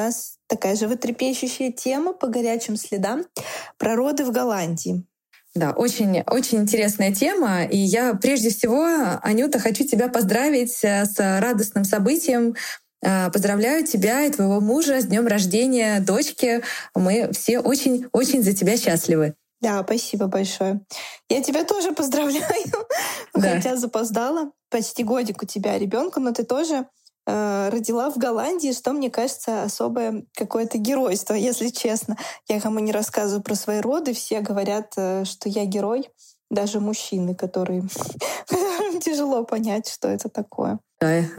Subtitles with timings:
[0.00, 3.24] нас такая животрепещущая тема по горячим следам
[3.78, 5.04] про роды в Голландии.
[5.54, 7.64] Да, очень, очень интересная тема.
[7.64, 8.86] И я прежде всего,
[9.22, 12.54] Анюта, хочу тебя поздравить э, с радостным событием.
[13.02, 16.62] Э, поздравляю тебя и твоего мужа с днем рождения дочки.
[16.94, 19.34] Мы все очень-очень за тебя счастливы.
[19.60, 20.80] Да, спасибо большое.
[21.28, 22.46] Я тебя тоже поздравляю,
[23.34, 23.56] да.
[23.56, 24.52] хотя запоздала.
[24.70, 26.86] Почти годик у тебя ребенку, но ты тоже
[27.26, 32.16] родила в Голландии, что мне кажется особое какое-то геройство, если честно.
[32.48, 36.08] Я кому не рассказываю про свои роды, все говорят, э, что я герой,
[36.50, 37.84] даже мужчины, которые
[39.00, 40.80] тяжело понять, что это такое.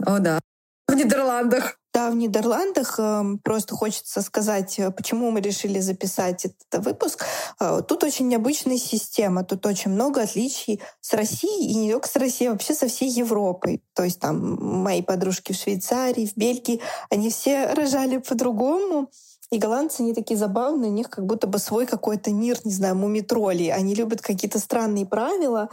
[0.06, 0.40] О да.
[0.88, 1.78] В Нидерландах.
[1.94, 7.26] Да, в Нидерландах эм, просто хочется сказать, э, почему мы решили записать этот выпуск.
[7.60, 12.16] Э, тут очень необычная система, тут очень много отличий с Россией, и не только с
[12.16, 13.82] Россией, а вообще со всей Европой.
[13.92, 19.10] То есть там мои подружки в Швейцарии, в Бельгии, они все рожали по-другому.
[19.50, 22.96] И голландцы, они такие забавные, у них как будто бы свой какой-то мир, не знаю,
[22.96, 23.70] мумитролей.
[23.70, 25.68] Они любят какие-то странные правила,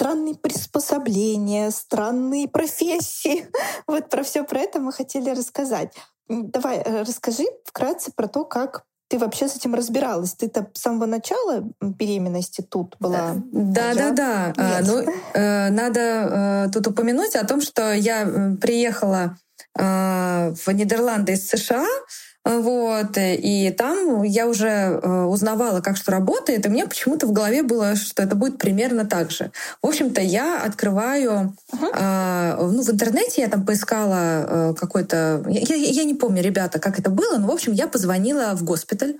[0.00, 3.46] странные приспособления, странные профессии.
[3.86, 5.92] Вот про все про это мы хотели рассказать.
[6.28, 10.32] Давай, э, расскажи вкратце про то, как ты вообще с этим разбиралась?
[10.34, 13.34] Ты-то с самого начала беременности тут была?
[13.52, 14.52] Да, а да, да.
[14.56, 19.36] А, ну, э, надо э, тут упомянуть о том, что я приехала
[19.78, 21.86] э, в Нидерланды из США
[22.44, 27.62] вот, и там я уже э, узнавала, как что работает, и мне почему-то в голове
[27.62, 29.52] было, что это будет примерно так же.
[29.82, 31.90] В общем-то, я открываю, uh-huh.
[31.94, 36.78] э, ну, в интернете я там поискала э, какой-то, я, я, я не помню, ребята,
[36.78, 39.18] как это было, но, в общем, я позвонила в госпиталь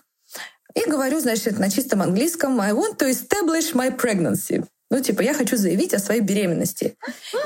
[0.75, 4.65] и говорю, значит, на чистом английском, I want to establish my pregnancy.
[4.91, 6.97] Ну, типа, я хочу заявить о своей беременности.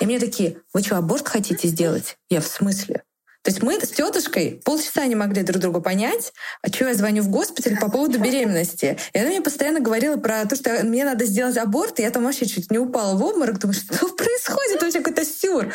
[0.00, 2.16] И мне такие, вы что, аборт хотите сделать?
[2.31, 3.03] Я в смысле?
[3.44, 6.32] То есть мы с тетушкой полчаса не могли друг друга понять,
[6.62, 8.97] а что я звоню в госпиталь по поводу беременности.
[9.12, 12.25] И она мне постоянно говорила про то, что мне надо сделать аборт, и я там
[12.25, 13.59] вообще чуть не упала в обморок.
[13.59, 14.81] Думаю, что происходит?
[14.81, 15.75] Вообще какой-то сюр.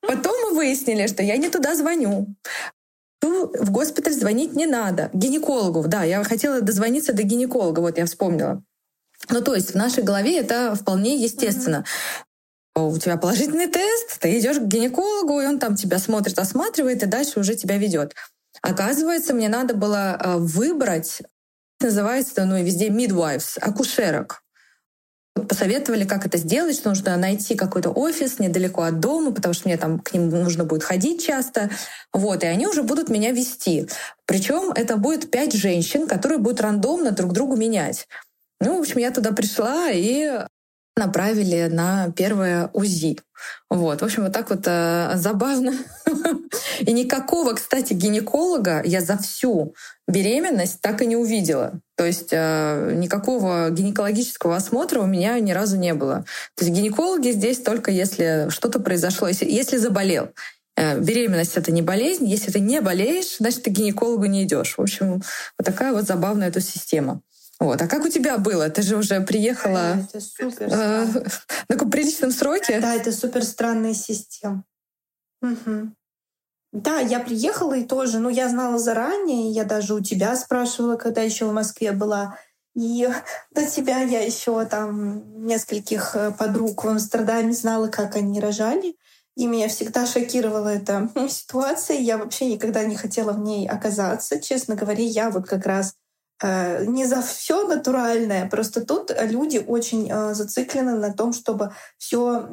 [0.00, 2.34] Потом мы выяснили, что я не туда звоню.
[3.20, 5.10] В госпиталь звонить не надо.
[5.12, 8.62] Гинекологу, да, я хотела дозвониться до гинеколога, вот я вспомнила.
[9.28, 11.84] Ну, то есть в нашей голове это вполне естественно
[12.74, 17.06] у тебя положительный тест, ты идешь к гинекологу, и он там тебя смотрит, осматривает, и
[17.06, 18.14] дальше уже тебя ведет.
[18.62, 21.22] Оказывается, мне надо было э, выбрать,
[21.80, 24.42] называется, ну и везде midwives, акушерок.
[25.34, 29.78] Посоветовали, как это сделать, что нужно найти какой-то офис недалеко от дома, потому что мне
[29.78, 31.70] там к ним нужно будет ходить часто.
[32.12, 33.88] Вот, и они уже будут меня вести.
[34.26, 38.06] Причем это будет пять женщин, которые будут рандомно друг другу менять.
[38.60, 40.44] Ну, в общем, я туда пришла, и
[40.96, 43.18] направили на первое УЗИ.
[43.70, 45.74] Вот, в общем, вот так вот э, забавно.
[46.80, 49.74] И никакого, кстати, гинеколога я за всю
[50.06, 51.72] беременность так и не увидела.
[51.96, 56.24] То есть э, никакого гинекологического осмотра у меня ни разу не было.
[56.56, 60.30] То есть гинекологи здесь только если что-то произошло, если, если заболел.
[60.76, 62.26] Э, беременность это не болезнь.
[62.26, 64.74] Если ты не болеешь, значит, ты к гинекологу не идешь.
[64.76, 65.22] В общем,
[65.58, 67.22] вот такая вот забавная эта система.
[67.62, 67.80] Вот.
[67.80, 68.68] А как у тебя было?
[68.70, 71.24] Ты же уже приехала супер э, на
[71.68, 72.80] таком приличном сроке.
[72.80, 74.64] Да, это супер странная система.
[75.42, 75.92] Угу.
[76.72, 81.22] Да, я приехала и тоже, ну, я знала заранее, я даже у тебя спрашивала, когда
[81.22, 82.36] еще в Москве была.
[82.74, 83.08] И
[83.52, 88.96] до тебя я еще там нескольких э, подруг в Амстердаме знала, как они рожали.
[89.36, 91.98] И меня всегда шокировала эта ситуация.
[91.98, 94.40] Я вообще никогда не хотела в ней оказаться.
[94.40, 95.94] Честно говоря, я вот как раз
[96.42, 98.48] не за все натуральное.
[98.48, 102.48] Просто тут люди очень э, зациклены на том, чтобы все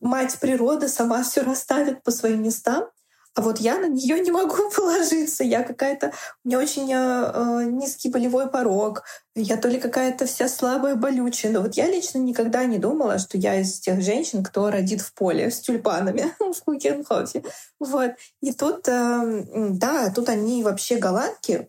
[0.00, 2.88] мать природа сама все расставит по своим местам.
[3.34, 5.44] А вот я на нее не могу положиться.
[5.44, 6.12] Я какая-то...
[6.44, 9.04] У меня очень э, низкий болевой порог.
[9.36, 11.52] Я то ли какая-то вся слабая, болючая.
[11.52, 15.14] Но вот я лично никогда не думала, что я из тех женщин, кто родит в
[15.14, 17.44] поле с тюльпанами в Кукенхофе.
[17.78, 18.12] Вот.
[18.40, 21.68] И тут, да, тут они вообще голландки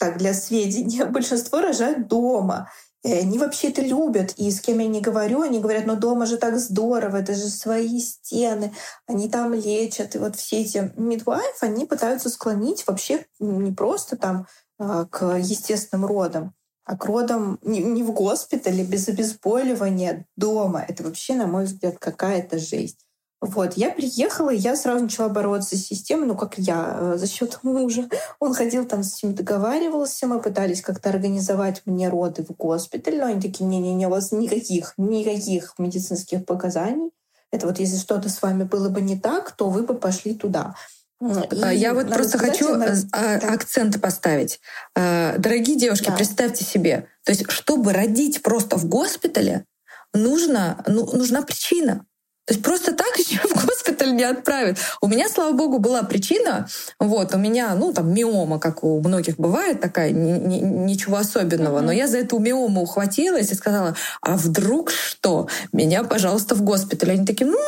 [0.00, 2.70] так для сведения, большинство рожают дома.
[3.02, 4.34] И они вообще это любят.
[4.36, 7.48] И с кем я не говорю, они говорят, ну дома же так здорово, это же
[7.48, 8.74] свои стены,
[9.06, 10.14] они там лечат.
[10.14, 14.46] И вот все эти мидвайф, они пытаются склонить вообще не просто там
[14.78, 16.54] а, к естественным родам,
[16.84, 20.84] а к родам не в госпитале, без обезболивания, дома.
[20.86, 23.06] Это вообще, на мой взгляд, какая-то жесть.
[23.40, 27.26] Вот, я приехала, и я сразу начала бороться с системой, ну, как я, э, за
[27.26, 28.08] счет мужа.
[28.38, 33.26] Он ходил там с ним, договаривался, мы пытались как-то организовать мне роды в госпиталь, но
[33.26, 37.10] они такие, не-не-не, у вас никаких, никаких медицинских показаний.
[37.50, 40.74] Это вот если что-то с вами было бы не так, то вы бы пошли туда.
[41.20, 42.94] И Я вот просто хочу она...
[43.12, 44.60] А, акцент поставить.
[44.94, 46.16] Дорогие девушки, да.
[46.16, 49.66] представьте себе, то есть чтобы родить просто в госпитале,
[50.14, 52.06] нужно, ну, нужна причина.
[52.50, 54.76] То есть просто так еще в госпиталь не отправят.
[55.00, 56.66] У меня, слава богу, была причина.
[56.98, 61.78] Вот, у меня, ну, там, миома, как у многих бывает, такая, ни, ни, ничего особенного.
[61.78, 61.84] Mm-hmm.
[61.84, 65.46] Но я за эту миому ухватилась и сказала, а вдруг что?
[65.72, 67.12] Меня, пожалуйста, в госпиталь.
[67.12, 67.60] Они такие, ну,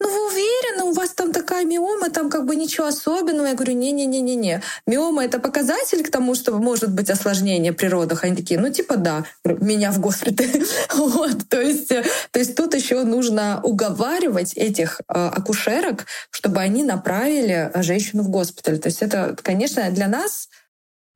[0.00, 3.46] ну вы уверены, у вас там такая миома, там как бы ничего особенного.
[3.46, 4.62] Я говорю, не-не-не-не-не.
[4.86, 8.24] Миома— это показатель к тому, что может быть осложнение при родах.
[8.24, 10.64] Они такие, ну типа да, меня в госпитале.
[10.94, 16.82] вот, то есть, э, то есть тут еще нужно уговаривать этих э, акушерок, чтобы они
[16.82, 18.78] направили женщину в госпиталь.
[18.78, 20.48] То есть это, конечно, для нас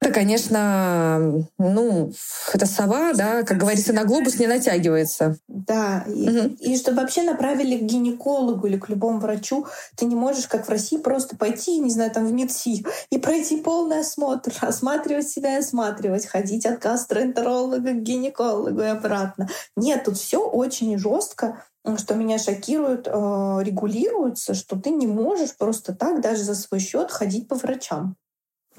[0.00, 2.12] это, конечно, ну,
[2.52, 5.36] это сова, да, как говорится, на глобус не натягивается.
[5.46, 6.56] Да, и, угу.
[6.58, 9.66] и чтобы вообще направили к гинекологу или к любому врачу,
[9.96, 13.58] ты не можешь, как в России, просто пойти, не знаю, там в МИДСИ и пройти
[13.58, 19.48] полный осмотр, осматривать себя и осматривать, ходить от гастроэнтеролога к гинекологу и обратно.
[19.76, 21.62] Нет, тут все очень жестко,
[21.96, 27.10] что меня шокирует, э, регулируется, что ты не можешь просто так даже за свой счет
[27.10, 28.16] ходить по врачам.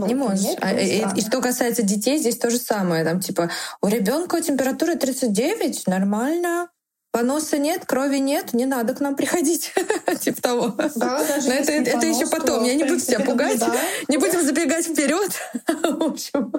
[0.02, 0.56] Ну, не можешь.
[0.60, 3.04] А, и, и что касается детей, здесь то же самое.
[3.04, 3.50] Там типа
[3.82, 6.70] у ребенка температура 39, нормально.
[7.12, 9.74] Поноса нет, крови нет, не надо к нам приходить.
[10.22, 10.68] типа того.
[10.96, 12.64] Да, даже Но это, это еще потом.
[12.64, 13.62] Я не буду тебя пугать.
[14.08, 15.32] Не будем забегать вперед.
[15.68, 16.54] в общем,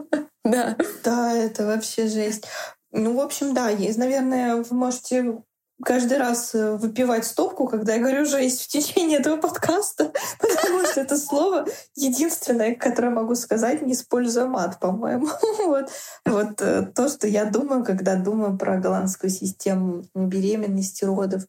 [0.44, 0.76] да.
[1.02, 2.44] Да, это вообще жесть.
[2.92, 5.42] Ну, в общем, да, есть, наверное, вы можете
[5.82, 11.00] каждый раз э, выпивать стопку, когда я говорю жесть в течение этого подкаста, потому что
[11.00, 15.28] это слово единственное, которое могу сказать, не используя мат, по-моему.
[15.66, 15.90] вот,
[16.24, 21.42] вот э, то, что я думаю, когда думаю про голландскую систему беременности, родов,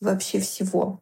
[0.00, 1.00] вообще всего.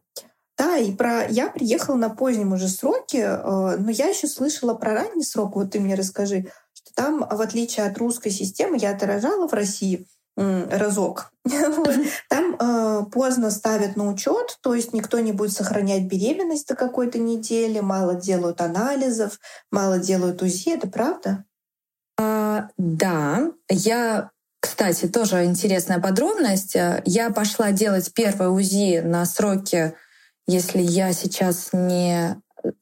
[0.57, 4.93] Да, и про я приехала на позднем уже сроке, э, но я еще слышала про
[4.93, 5.55] ранний срок.
[5.55, 10.05] Вот ты мне расскажи, что там, в отличие от русской системы, я рожала в России—
[10.39, 11.31] разок.
[12.29, 17.19] Там э, поздно ставят на учет, то есть никто не будет сохранять беременность до какой-то
[17.19, 19.39] недели, мало делают анализов,
[19.71, 21.43] мало делают УЗИ, это правда?
[22.17, 24.31] А, да, я
[24.61, 26.75] кстати, тоже интересная подробность.
[27.05, 29.95] Я пошла делать первое УЗИ на сроке,
[30.47, 32.35] если я сейчас не...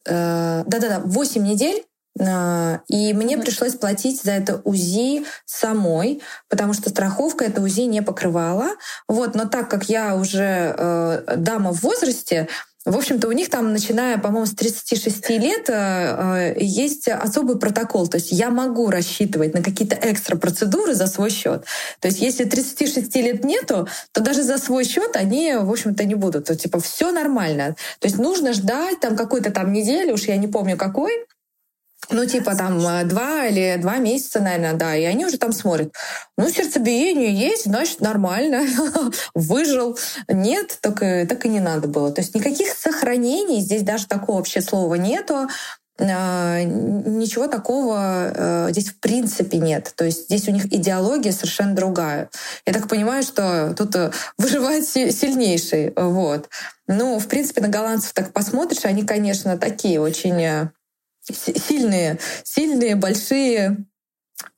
[0.06, 1.86] Э, да-да-да, 8 недель
[2.20, 8.70] и мне пришлось платить за это УЗИ самой, потому что страховка это УЗИ не покрывала.
[9.08, 12.48] Вот, но так как я уже э, дама в возрасте,
[12.88, 18.08] в общем-то, у них там, начиная, по-моему, с 36 лет, э, э, есть особый протокол.
[18.08, 21.66] То есть я могу рассчитывать на какие-то экстра процедуры за свой счет.
[22.00, 26.16] То есть если 36 лет нету, то даже за свой счет они, в общем-то, не
[26.16, 26.46] будут.
[26.46, 27.76] То, типа все нормально.
[28.00, 31.12] То есть нужно ждать там какой-то там недели, уж я не помню какой,
[32.10, 35.94] ну, типа там э, два или два месяца, наверное, да, и они уже там смотрят.
[36.38, 38.66] Ну, сердцебиение есть, значит, нормально.
[39.36, 39.98] Выжил.
[40.30, 42.12] Нет, так, и, так и не надо было.
[42.12, 45.48] То есть никаких сохранений, здесь даже такого вообще слова нету.
[46.00, 49.94] А, ничего такого э, здесь в принципе нет.
[49.96, 52.30] То есть здесь у них идеология совершенно другая.
[52.66, 55.94] Я так понимаю, что тут э, выживает сильнейший.
[55.96, 56.50] Вот.
[56.88, 60.70] Ну, в принципе, на голландцев так посмотришь, они, конечно, такие очень
[61.34, 63.86] сильные, сильные, большие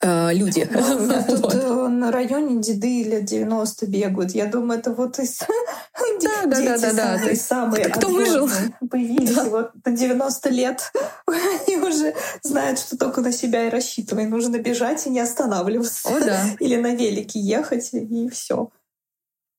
[0.00, 0.64] э, люди.
[1.28, 1.54] Тут вот.
[1.54, 4.32] Э, на районе деды лет 90 бегают.
[4.32, 5.38] Я думаю, это вот из
[6.22, 7.18] да, да, да, да, да.
[7.18, 8.48] То есть самые кто, выжил?
[8.90, 9.44] Появились да.
[9.44, 10.92] вот до 90 лет.
[11.26, 14.26] Они уже знают, что только на себя и рассчитывай.
[14.26, 16.08] Нужно бежать и не останавливаться.
[16.08, 16.40] О, да.
[16.58, 18.70] Или на велике ехать, и все.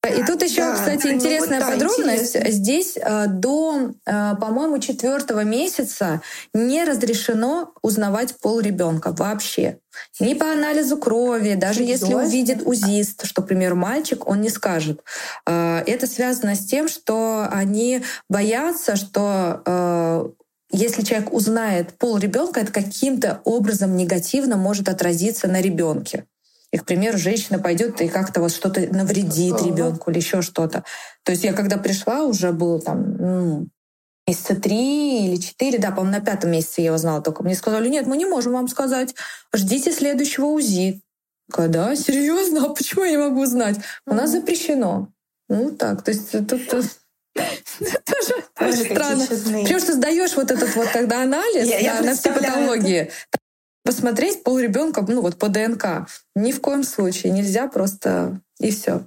[0.09, 2.35] И тут еще, да, кстати, ну, интересная вот, да, подробность.
[2.35, 2.51] Интересно.
[2.51, 6.23] Здесь э, до, э, по-моему, четвертого месяца
[6.55, 9.77] не разрешено узнавать пол ребенка вообще.
[10.19, 12.05] Ни по анализу крови, даже Серьезно?
[12.05, 15.03] если увидит УЗИст, что, к примеру, мальчик, он не скажет.
[15.45, 20.33] Э, это связано с тем, что они боятся, что
[20.73, 26.25] если человек узнает пол ребенка, это каким-то образом негативно может отразиться на ребенке.
[26.71, 30.83] И, к примеру, женщина пойдет и как-то вот что-то навредит ребенку или еще что-то.
[31.23, 33.67] То есть я когда пришла, уже было там ну,
[34.25, 37.43] месяца три или четыре, да, по-моему, на пятом месяце я узнала только.
[37.43, 39.13] Мне сказали, нет, мы не можем вам сказать,
[39.53, 41.01] ждите следующего УЗИ.
[41.51, 41.95] Когда?
[41.95, 42.65] Серьезно?
[42.65, 43.77] А почему я не могу узнать?
[44.07, 45.09] У нас запрещено.
[45.49, 46.87] Ну так, то есть тут тоже
[48.73, 49.25] странно.
[49.27, 51.69] Причем что сдаешь вот этот вот тогда анализ
[52.01, 53.11] на все патологии,
[53.91, 56.07] посмотреть пол ребенка, ну вот по ДНК.
[56.33, 59.05] Ни в коем случае нельзя просто и все.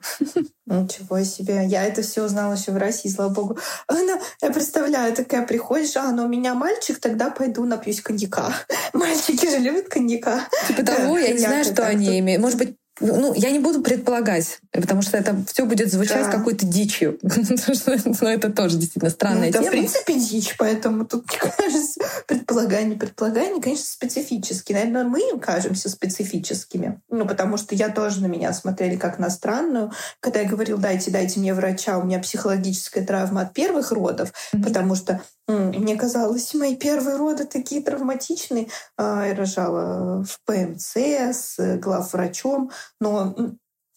[0.66, 1.64] Ничего себе.
[1.66, 3.58] Я это все узнала еще в России, слава богу.
[3.86, 8.52] Она, я представляю, такая приходишь, а, ну у меня мальчик, тогда пойду напьюсь коньяка.
[8.92, 10.40] Мальчики же любят коньяка.
[10.68, 12.42] Типа того, я не знаю, что они имеют.
[12.42, 16.30] Может быть, ну, я не буду предполагать, потому что это все будет звучать да.
[16.30, 17.18] какой-то дичью.
[18.20, 19.68] Но это тоже действительно странная ну, это, тема.
[19.68, 24.78] в принципе, дичь, поэтому тут, мне кажется, предполагание, предполагание, конечно, специфические.
[24.78, 27.00] Наверное, мы кажемся специфическими.
[27.10, 29.92] Ну, потому что я тоже на меня смотрели как на странную.
[30.20, 34.62] Когда я говорил, дайте, дайте мне врача, у меня психологическая травма от первых родов, mm-hmm.
[34.62, 38.68] потому что мне казалось, мои первые роды такие травматичные.
[38.96, 42.70] А, я рожала в ПМЦ с главврачом,
[43.00, 43.34] но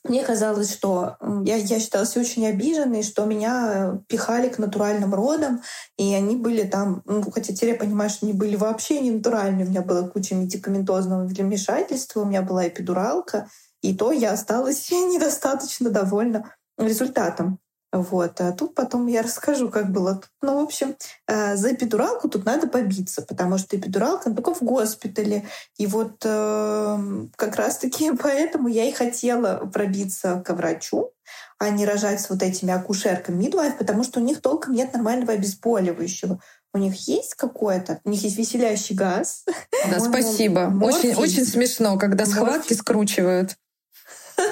[0.03, 5.61] мне казалось, что я, я считалась очень обиженной, что меня пихали к натуральным родам,
[5.97, 9.65] и они были там, ну, хотя теперь я понимаю, что они были вообще не натуральные.
[9.65, 13.49] У меня была куча медикаментозного вмешательства, у меня была эпидуралка,
[13.81, 17.59] и то я осталась недостаточно довольна результатом.
[17.91, 18.41] Вот.
[18.41, 20.21] А тут потом я расскажу, как было.
[20.41, 20.95] Ну, в общем,
[21.27, 25.47] э, за эпидуралку тут надо побиться, потому что эпидуралка только в госпитале.
[25.77, 31.11] И вот э, как раз-таки поэтому я и хотела пробиться к врачу,
[31.59, 35.33] а не рожать с вот этими акушерками мидвайф, потому что у них толком нет нормального
[35.33, 36.41] обезболивающего.
[36.73, 39.45] У них есть какое-то, у них есть веселящий газ.
[39.89, 40.71] Да, спасибо.
[40.81, 43.55] Очень, очень смешно, когда схватки скручивают.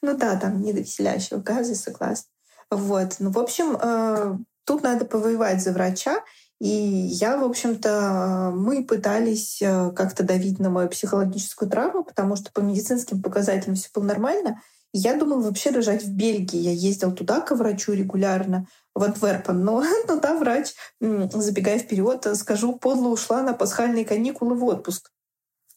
[0.00, 2.30] Ну да, там не до веселящего газа, согласна.
[2.70, 3.16] Вот.
[3.18, 6.22] Ну, в общем, э, тут надо повоевать за врача.
[6.60, 12.50] И я, в общем-то, мы пытались э, как-то давить на мою психологическую травму, потому что
[12.52, 14.60] по медицинским показателям все было нормально.
[14.92, 16.58] Я думала вообще рожать в Бельгии.
[16.58, 19.62] Я ездил туда к врачу регулярно, в Антверпен.
[19.64, 25.10] Но, но да, врач, забегая вперед, скажу, подло ушла на пасхальные каникулы в отпуск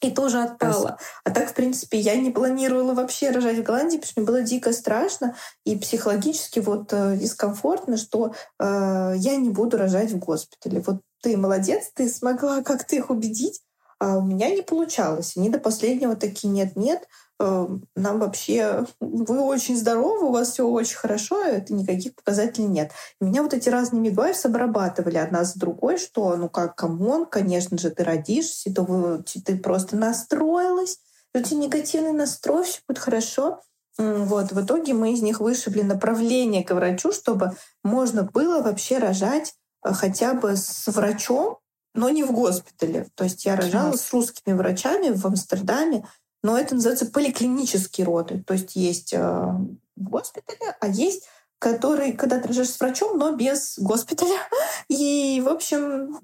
[0.02, 0.98] и тоже отпала.
[1.24, 4.42] А так, в принципе, я не планировала вообще рожать в Голландии, потому что мне было
[4.42, 10.84] дико страшно и психологически вот э, дискомфортно, что э, я не буду рожать в госпитале.
[10.86, 13.62] Вот ты молодец, ты смогла как-то их убедить,
[14.00, 15.38] а у меня не получалось.
[15.38, 17.08] Они до последнего такие нет-нет.
[17.42, 22.92] Эм, нам вообще, вы очень здоровы, у вас все очень хорошо, это никаких показателей нет.
[23.20, 27.80] Меня вот эти разные midwives обрабатывали одна за другой, что, ну как, come on, конечно
[27.80, 31.00] же, ты родишься, то вы, ты просто настроилась,
[31.34, 33.60] у тебя негативный настрой, все будет хорошо.
[33.98, 39.56] Вот, в итоге мы из них вышибли направление к врачу, чтобы можно было вообще рожать
[39.84, 41.58] э, хотя бы с врачом,
[41.94, 43.08] но не в госпитале.
[43.16, 46.06] То есть я рожала с русскими врачами в Амстердаме,
[46.44, 48.44] но это называется поликлинические роды.
[48.46, 51.28] То есть есть э, в госпитале, а есть
[51.62, 54.40] который, когда ты рожаешь с врачом, но без госпиталя.
[54.88, 56.20] И, в общем,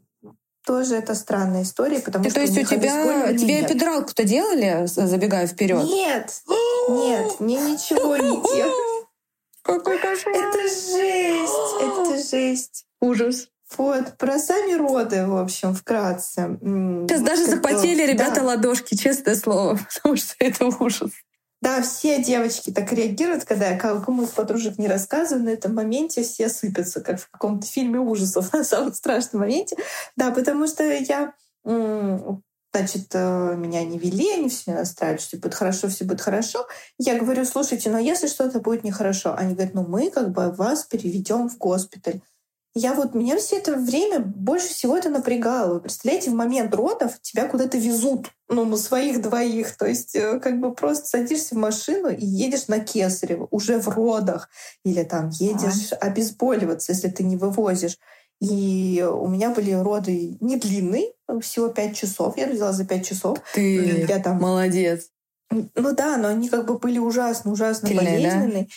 [0.66, 2.40] тоже это странная история, потому Ты, что...
[2.40, 5.84] То есть у тебя, тебе эпидуралку-то делали, забегая вперед?
[5.86, 6.42] Нет,
[6.90, 9.06] нет, мне ничего не делали.
[9.62, 10.36] Какой кошмар!
[10.36, 12.86] Это жесть, это жесть.
[13.00, 13.50] Ужас.
[13.76, 16.58] Вот, про сами роды, в общем, вкратце.
[16.62, 18.44] Сейчас даже запотели ребята да.
[18.44, 21.12] ладошки, честное слово, потому что это ужас.
[21.60, 26.22] Да, все девочки так реагируют, когда я кому из подружек не рассказываю, на этом моменте
[26.22, 29.76] все сыпятся, как в каком-то фильме ужасов, на самом страшном моменте.
[30.16, 31.34] Да, потому что я
[32.74, 36.68] значит, э, меня не вели, они все настраивали, что будет хорошо, все будет хорошо.
[37.00, 40.84] Я говорю, слушайте, но если что-то будет нехорошо, они говорят, ну мы как бы вас
[40.84, 42.22] переведем в госпиталь
[42.78, 45.80] я вот, меня все это время больше всего это напрягало.
[45.80, 49.76] Представляете, в момент родов тебя куда-то везут, ну, на своих двоих.
[49.78, 53.88] То есть э, как бы просто садишься в машину и едешь на Кесарево уже в
[53.88, 54.50] родах.
[54.86, 55.96] Или там едешь а.
[55.96, 57.98] обезболиваться, если ты не вывозишь.
[58.40, 62.38] И у меня были роды не длинные, всего пять часов.
[62.38, 63.40] Я родила за пять часов.
[63.56, 64.40] Ты я там...
[64.40, 65.10] молодец.
[65.50, 68.64] Ну да, но они как бы были ужасно, ужасно Сильные, болезненные.
[68.64, 68.70] Да?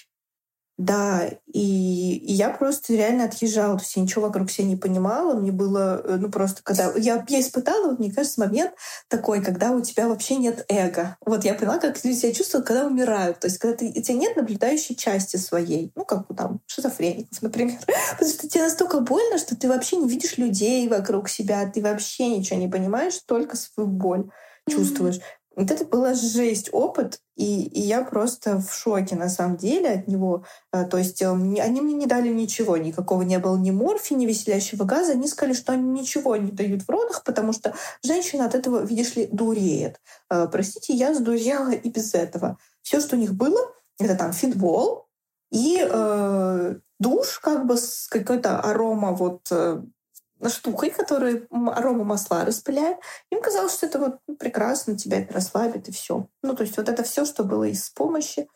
[0.80, 5.34] Да, и, и я просто реально отъезжала, то есть я ничего вокруг себя не понимала,
[5.34, 6.90] мне было, э, ну просто когда...
[6.96, 8.72] Я, я испытала, вот, мне кажется, момент
[9.08, 11.18] такой, когда у тебя вообще нет эго.
[11.26, 13.40] Вот я поняла, как люди себя чувствуют, когда умирают.
[13.40, 17.42] То есть когда ты, у тебя нет наблюдающей части своей, ну как у там шизофреников,
[17.42, 17.78] например.
[18.12, 22.28] Потому что тебе настолько больно, что ты вообще не видишь людей вокруг себя, ты вообще
[22.28, 24.30] ничего не понимаешь, только свою боль
[24.66, 25.20] чувствуешь.
[25.56, 30.06] Вот это была жесть опыт, и, и я просто в шоке на самом деле от
[30.06, 30.44] него.
[30.72, 34.26] Э, то есть эм, они мне не дали ничего, никакого не было ни морфи, ни
[34.26, 35.12] веселящего газа.
[35.12, 39.16] Они сказали, что они ничего не дают в родах, потому что женщина от этого, видишь
[39.16, 40.00] ли, дуреет.
[40.30, 42.56] Э, простите, я сдурела и без этого.
[42.82, 43.60] Все, что у них было,
[43.98, 45.08] это там фитбол
[45.50, 49.82] и э, душ как бы с какой-то арома вот э,
[50.48, 52.98] штукой, которая арома масла распыляет.
[53.30, 56.28] Им казалось, что это вот прекрасно, тебя это расслабит и все.
[56.42, 58.48] Ну, то есть вот это все, что было из помощи.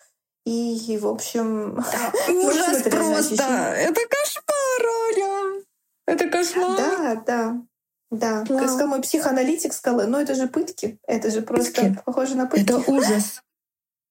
[0.47, 1.79] И, в общем...
[2.29, 3.45] Ужас просто!
[3.45, 5.63] Это кошмар, Оля!
[6.07, 6.77] Это кошмар!
[6.77, 7.63] Да, да.
[8.11, 12.03] Да, сказал мой психоаналитик, сказал, ну это же пытки, это же просто пытки.
[12.05, 12.63] похоже на пытки.
[12.63, 13.43] Это ужас.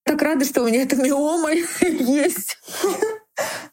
[0.03, 1.51] Так рада, что у меня эта миома
[1.82, 2.58] есть.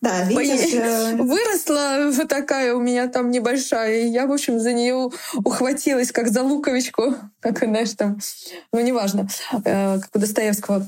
[0.01, 0.75] Да, видишь...
[0.81, 5.11] Э, выросла вот такая у меня там небольшая, и я, в общем, за нее
[5.45, 8.19] ухватилась как за луковичку, как, знаешь, там,
[8.73, 9.29] ну, неважно,
[9.65, 10.87] э, как у Достоевского.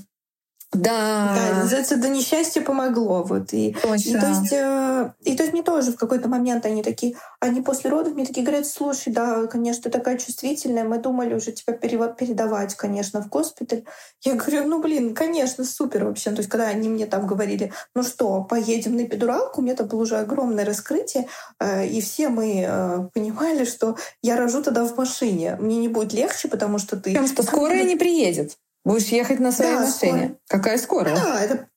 [0.73, 1.35] Да.
[1.37, 3.23] Да, называется «До несчастья помогло».
[3.25, 3.53] Вот.
[3.53, 4.09] И, Точно.
[4.09, 7.61] И, то есть, э, и то есть мне тоже в какой-то момент они такие, они
[7.61, 11.75] после родов мне такие говорят, слушай, да, конечно, ты такая чувствительная, мы думали уже тебя
[11.75, 13.85] передавать, конечно, в госпиталь.
[14.23, 16.31] Я говорю, ну, блин, конечно, супер вообще.
[16.31, 19.85] То есть когда они мне там говорили, ну что, поедем на эпидуралку, у меня это
[19.85, 21.29] было уже огромное раскрытие,
[21.61, 25.57] э, и все мы э, понимали, что я рожу тогда в машине.
[25.61, 27.11] Мне не будет легче, потому что ты...
[27.11, 28.57] Потому что скорая не приедет.
[28.85, 29.95] Будешь ехать на своей да, машине.
[29.99, 30.39] Скоро.
[30.49, 31.17] Какая скорая?
[31.17, 31.69] Да, это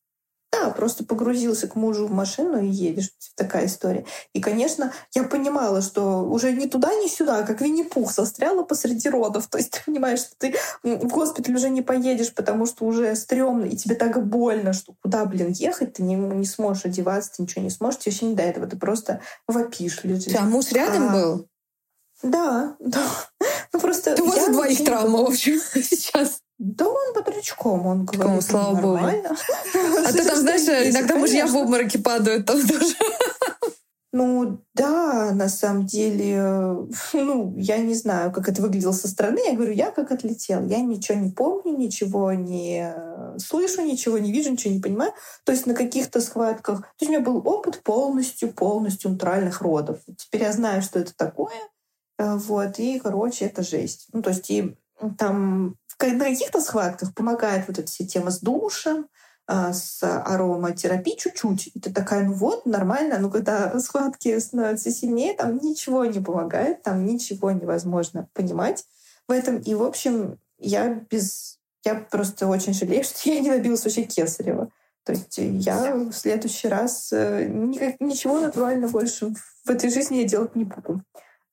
[0.55, 3.11] да, просто погрузился к мужу в машину и едешь.
[3.35, 4.05] Такая история.
[4.33, 9.47] И, конечно, я понимала, что уже ни туда, ни сюда, как Винни-Пух, застряла посреди родов.
[9.49, 13.65] То есть ты понимаешь, что ты в госпиталь уже не поедешь, потому что уже стрёмно,
[13.65, 17.61] и тебе так больно, что куда, блин, ехать, ты не, не сможешь одеваться, ты ничего
[17.61, 20.35] не сможешь, тебе вообще не до этого, ты просто вопишь, лежишь.
[20.35, 21.47] А муж рядом а, был?
[22.23, 23.05] Да, да.
[23.73, 24.15] Ну просто...
[24.15, 26.39] Ты у вас двоих травма, в общем, сейчас.
[26.57, 29.29] Да он бодрячком, он говорит, О, слава нормально.
[29.29, 30.05] богу.
[30.05, 32.95] А ты там, знаешь, иногда мужья в обмороке падают там тоже.
[34.17, 39.41] Ну да, на самом деле, ну, я не знаю, как это выглядело со стороны.
[39.45, 40.65] Я говорю, я как отлетел.
[40.65, 42.95] Я ничего не помню, ничего не
[43.37, 45.11] слышу, ничего не вижу, ничего не понимаю.
[45.43, 46.79] То есть на каких-то схватках...
[46.79, 49.99] То есть у меня был опыт полностью, полностью натуральных родов.
[50.17, 51.59] Теперь я знаю, что это такое.
[52.17, 54.07] Э, вот, и, короче, это жесть.
[54.13, 54.77] Ну, то есть и
[55.17, 59.07] там на каких-то схватках помогает вот эта вся тема с душем,
[59.47, 61.71] а, с ароматерапией чуть-чуть.
[61.75, 63.19] И ты такая, ну вот, нормально.
[63.19, 68.85] Но когда схватки становятся сильнее, там ничего не помогает, там ничего невозможно понимать
[69.27, 69.57] в этом.
[69.57, 71.59] И, в общем, я без...
[71.83, 74.69] Я просто очень жалею, что я не добилась вообще кесарева.
[75.03, 80.23] То есть я в следующий раз э, никак, ничего натурально больше в этой жизни я
[80.23, 81.03] делать не буду.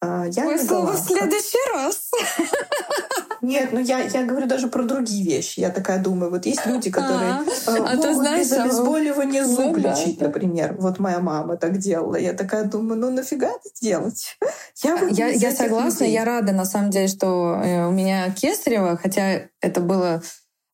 [0.00, 2.10] А, я Ой, слово в следующий раз.
[3.42, 5.58] Нет, ну я, я говорю даже про другие вещи.
[5.58, 9.56] Я такая думаю, вот есть люди, которые а, э, а могут знаешь, без обезболивания ну
[9.56, 10.76] зуб лечить, например.
[10.78, 12.14] Вот моя мама так делала.
[12.14, 14.38] Я такая думаю, ну нафига это делать?
[14.84, 19.48] Я, я, я согласна, я рада на самом деле, что э, у меня кесарево, хотя
[19.60, 20.22] это было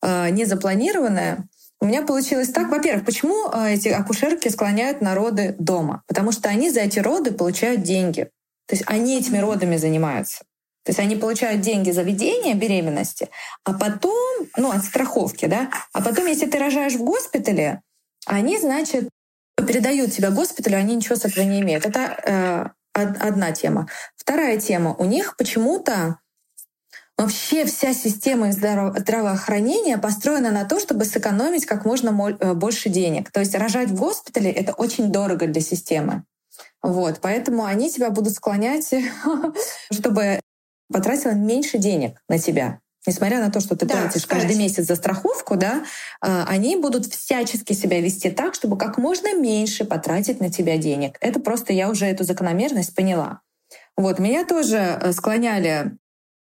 [0.03, 1.49] э, не запланированное.
[1.81, 2.69] У меня получилось так.
[2.69, 6.03] Во-первых, почему эти акушерки склоняют народы дома?
[6.07, 8.25] Потому что они за эти роды получают деньги.
[8.67, 10.45] То есть они этими родами занимаются.
[10.89, 13.29] То есть они получают деньги за ведение беременности,
[13.63, 17.83] а потом, ну, от страховки, да, а потом, если ты рожаешь в госпитале,
[18.25, 19.11] они, значит,
[19.67, 21.85] передают тебя госпиталю, они ничего с этого не имеют.
[21.85, 23.87] Это э, одна тема.
[24.17, 24.95] Вторая тема.
[24.99, 26.21] У них почему-то
[27.19, 32.09] вообще вся система здравоохранения построена на то, чтобы сэкономить как можно
[32.41, 33.31] э, больше денег.
[33.31, 36.25] То есть рожать в госпитале— это очень дорого для системы.
[36.83, 38.91] Вот, поэтому они тебя будут склонять,
[39.93, 40.41] чтобы
[40.93, 42.81] потратила меньше денег на тебя.
[43.07, 44.41] Несмотря на то, что ты да, платишь кстати.
[44.41, 45.85] каждый месяц за страховку, да,
[46.21, 51.17] а, они будут всячески себя вести так, чтобы как можно меньше потратить на тебя денег.
[51.21, 53.41] Это просто я уже эту закономерность поняла.
[53.97, 55.97] Вот, меня тоже э, склоняли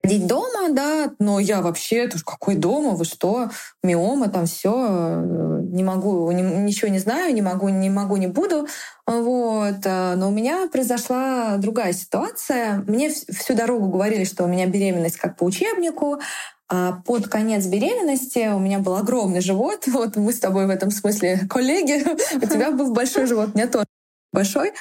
[0.05, 3.49] ходить дома, да, но я вообще, это какой дома, вы что,
[3.83, 8.69] миома, там все, э, не могу, ничего не знаю, не могу, не могу, не буду,
[9.07, 9.87] вот.
[9.87, 12.85] Э, но у меня произошла другая ситуация.
[12.87, 16.21] Мне всю дорогу говорили, что у меня беременность как по учебнику,
[16.69, 19.87] а под конец беременности у меня был огромный живот.
[19.87, 22.05] Вот мы с тобой в этом смысле коллеги.
[22.37, 23.87] У тебя был большой живот, у меня тоже
[24.35, 24.73] большой.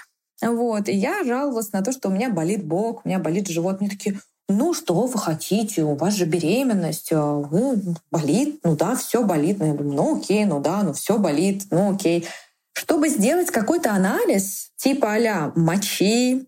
[0.42, 0.90] Вот.
[0.90, 3.80] И я жаловалась на то, что у меня болит бок, у меня болит живот.
[3.80, 9.24] Мне такие, ну, что вы хотите, у вас же беременность, ну, болит, ну да, все
[9.24, 9.60] болит.
[9.60, 12.28] Ну, я думаю, ну окей, ну да, ну все болит, ну окей.
[12.74, 16.48] Чтобы сделать какой-то анализ, типа а мочи,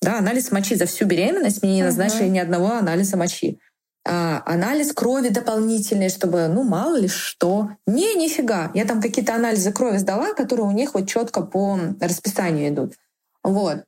[0.00, 2.30] да, анализ мочи за всю беременность, мне не назначили uh-huh.
[2.30, 3.58] ни одного анализа мочи.
[4.08, 7.70] А, анализ крови дополнительный, чтобы, ну, мало ли что.
[7.88, 8.70] Не, нифига.
[8.72, 12.94] Я там какие-то анализы крови сдала, которые у них вот четко по расписанию идут.
[13.42, 13.84] Вот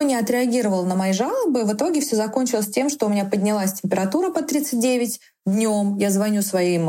[0.00, 1.64] не отреагировал на мои жалобы.
[1.64, 5.96] В итоге все закончилось тем, что у меня поднялась температура по 39 днем.
[5.96, 6.88] Я звоню своим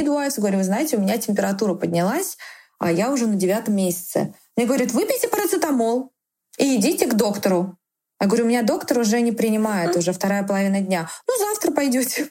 [0.00, 2.36] midwives, говорю, вы знаете, у меня температура поднялась,
[2.78, 4.34] а я уже на девятом месяце.
[4.56, 6.12] Мне говорят, выпейте парацетамол
[6.58, 7.76] и идите к доктору.
[8.20, 11.10] Я говорю, у меня доктор уже не принимает, уже вторая половина дня.
[11.26, 12.30] Ну, завтра пойдете.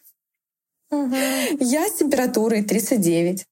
[0.91, 3.45] Я с температурой 39.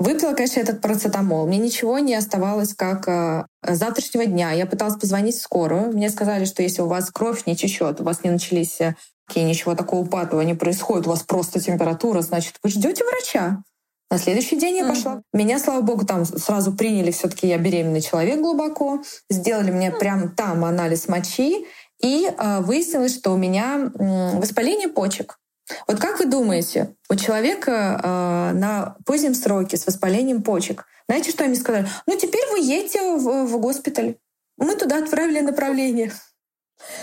[0.00, 1.46] Выпила, конечно, этот парацетамол.
[1.46, 4.50] Мне ничего не оставалось, как э, завтрашнего дня.
[4.52, 5.92] Я пыталась позвонить в скорую.
[5.92, 8.94] Мне сказали, что если у вас кровь не течет, у вас не начались э,
[9.36, 13.62] ничего такого патового не происходит, у вас просто температура, значит, вы ждете врача.
[14.10, 15.16] На следующий день я пошла.
[15.16, 15.22] Mm-hmm.
[15.34, 19.02] Меня, слава богу, там сразу приняли, все-таки я беременный человек глубоко.
[19.28, 19.98] Сделали мне mm-hmm.
[19.98, 21.66] прям там анализ мочи.
[22.02, 25.39] И э, выяснилось, что у меня э, воспаление почек.
[25.86, 31.44] Вот как вы думаете, у человека э, на позднем сроке с воспалением почек, знаете, что
[31.44, 31.88] они сказали?
[32.06, 34.16] Ну, теперь вы едете в, в госпиталь.
[34.56, 36.12] Мы туда отправили направление.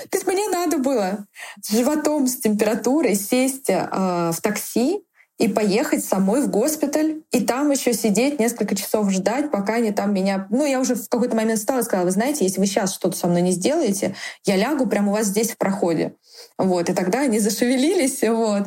[0.09, 1.25] То есть мне надо было
[1.61, 5.03] с животом, с температурой сесть э, в такси
[5.37, 10.13] и поехать самой в госпиталь, и там еще сидеть несколько часов ждать, пока они там
[10.13, 10.47] меня...
[10.49, 13.15] Ну, я уже в какой-то момент стала и сказала, вы знаете, если вы сейчас что-то
[13.15, 16.15] со мной не сделаете, я лягу прямо у вас здесь в проходе.
[16.57, 18.63] Вот, и тогда они зашевелились, вот.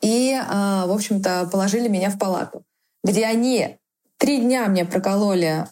[0.00, 2.64] И, э, в общем-то, положили меня в палату,
[3.02, 3.78] где они
[4.18, 5.66] три дня мне прокололи,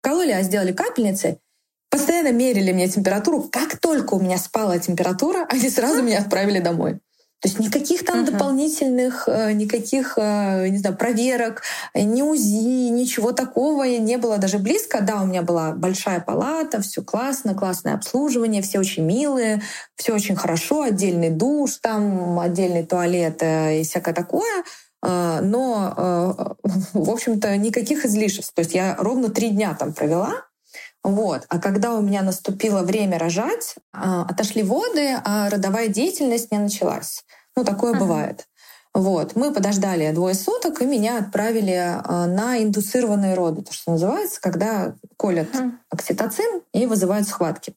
[0.00, 1.40] кололи, а сделали капельницы,
[1.90, 3.48] постоянно мерили мне температуру.
[3.50, 7.00] Как только у меня спала температура, они сразу меня отправили домой.
[7.40, 8.32] То есть никаких там uh-huh.
[8.32, 11.62] дополнительных, э, никаких, э, не знаю, проверок,
[11.94, 15.00] ни УЗИ, ничего такого не было даже близко.
[15.02, 19.62] Да, у меня была большая палата, все классно, классное обслуживание, все очень милые,
[19.94, 24.64] все очень хорошо, отдельный душ, там отдельный туалет э, и всякое такое.
[25.00, 26.56] Но,
[26.92, 28.52] в общем-то, никаких излишеств.
[28.52, 30.47] То есть я ровно три дня там провела,
[31.04, 31.44] вот.
[31.48, 37.24] А когда у меня наступило время рожать, отошли воды, а родовая деятельность не началась.
[37.56, 37.98] Ну, такое uh-huh.
[37.98, 38.46] бывает.
[38.94, 39.36] Вот.
[39.36, 44.94] Мы подождали двое суток, и меня отправили а, на индуцированные роды, то, что называется, когда
[45.16, 45.72] колят uh-huh.
[45.90, 47.74] окситоцин и вызывают схватки.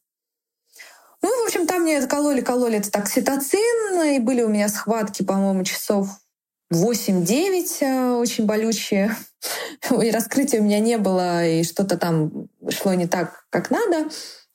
[1.22, 6.08] Ну, в общем, там мне кололи-кололи этот окситоцин, и были у меня схватки, по-моему, часов
[6.74, 9.16] 8-9 а, очень болючие.
[10.04, 14.10] И раскрытия у меня не было, и что-то там шло не так, как надо.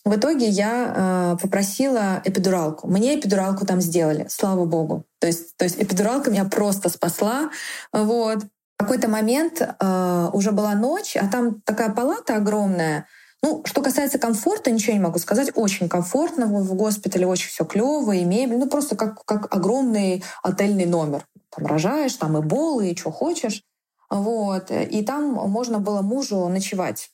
[0.05, 2.87] В итоге я э, попросила эпидуралку.
[2.87, 5.05] Мне эпидуралку там сделали, слава богу.
[5.19, 7.51] То есть, то есть эпидуралка меня просто спасла.
[7.93, 8.45] Вот.
[8.45, 13.09] В какой-то момент э, уже была ночь, а там такая палата огромная.
[13.43, 15.51] Ну, что касается комфорта, ничего не могу сказать.
[15.57, 18.59] Очень комфортно в госпитале, очень все клево, и мебель.
[18.59, 21.27] Ну, просто как, как огромный отельный номер.
[21.51, 23.65] Там рожаешь, там и болы, и что хочешь.
[24.11, 24.71] Вот.
[24.71, 27.11] И там можно было мужу ночевать.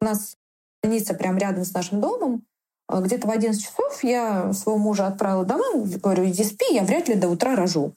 [0.00, 0.36] У нас
[0.82, 2.44] больница прямо рядом с нашим домом.
[2.88, 7.08] А где-то в 11 часов я своего мужа отправила домой, говорю, иди спи, я вряд
[7.08, 7.94] ли до утра рожу.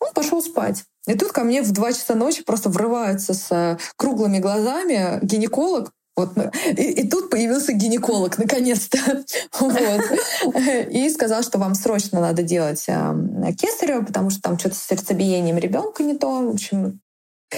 [0.00, 0.84] Он пошел спать.
[1.06, 5.92] И тут ко мне в 2 часа ночи просто врывается с э, круглыми глазами гинеколог,
[6.16, 6.30] вот.
[6.76, 8.98] И, и тут появился гинеколог, наконец-то.
[9.60, 9.74] Вот.
[10.90, 13.14] И сказал, что вам срочно надо делать э,
[13.58, 16.42] кесарево, потому что там что-то с сердцебиением ребенка не то.
[16.42, 17.00] В общем.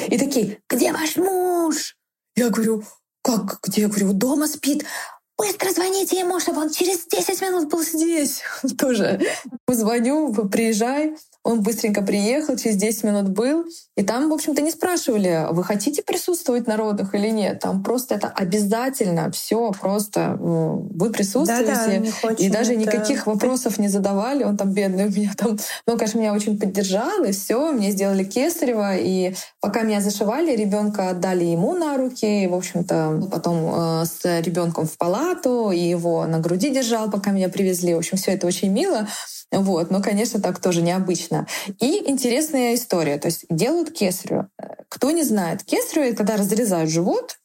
[0.08, 1.96] И такие, где ваш муж?
[2.36, 2.84] Я говорю,
[3.22, 3.82] как, где?
[3.82, 4.84] Я говорю, дома спит.
[5.36, 8.42] Быстро звоните ему, чтобы он через 10 минут был здесь.
[8.78, 9.20] Тоже
[9.66, 11.16] позвоню, приезжай.
[11.44, 13.64] Он быстренько приехал, через 10 минут был.
[13.96, 17.58] И там, в общем-то, не спрашивали, вы хотите присутствовать на родах или нет.
[17.58, 21.74] Там просто это обязательно все просто вы присутствуете.
[21.74, 22.80] Да, да, и даже это...
[22.80, 24.44] никаких вопросов не задавали.
[24.44, 28.24] Он там бедный у меня там, ну, конечно, меня очень поддержал, и все, мне сделали
[28.24, 28.96] кесарево.
[28.96, 32.44] И пока меня зашивали, ребенка отдали ему на руки.
[32.44, 37.32] И, в общем-то, потом э, с ребенком в палату, и его на груди держал, пока
[37.32, 37.94] меня привезли.
[37.94, 39.08] В общем, все это очень мило.
[39.52, 41.46] Вот, но, конечно, так тоже необычно.
[41.78, 43.18] И интересная история.
[43.18, 44.48] То есть делают кесарево.
[44.88, 47.36] Кто не знает, кесарево— это когда разрезают живот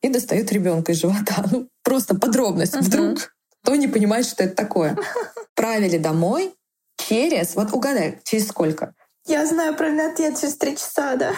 [0.00, 1.44] и достают ребенка из живота.
[1.50, 2.76] Ну, просто подробность.
[2.76, 4.96] Вдруг кто не понимает, что это такое.
[5.56, 6.54] Правили домой
[6.96, 7.56] через...
[7.56, 8.94] Вот угадай, через сколько?
[9.26, 11.32] Я знаю правильный ответ через три часа, да.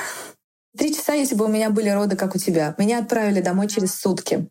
[0.76, 2.74] Три часа, если бы у меня были роды, как у тебя.
[2.76, 4.46] Меня отправили домой через сутки.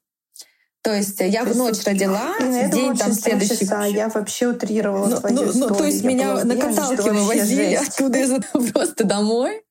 [0.88, 3.58] То есть я то в ночь родила, в день там следующий.
[3.58, 8.20] Часа, я вообще утрировала ну, ну, ну, То есть я меня на каталке вывозили оттуда
[8.20, 8.32] из
[8.72, 9.64] просто домой.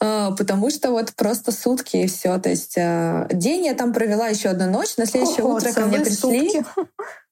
[0.00, 2.38] А, потому что вот просто сутки и все.
[2.38, 5.82] То есть а, день я там провела еще одну ночь, на следующее Ого, утро ко
[5.82, 6.14] мне пришли.
[6.14, 6.64] Сутки.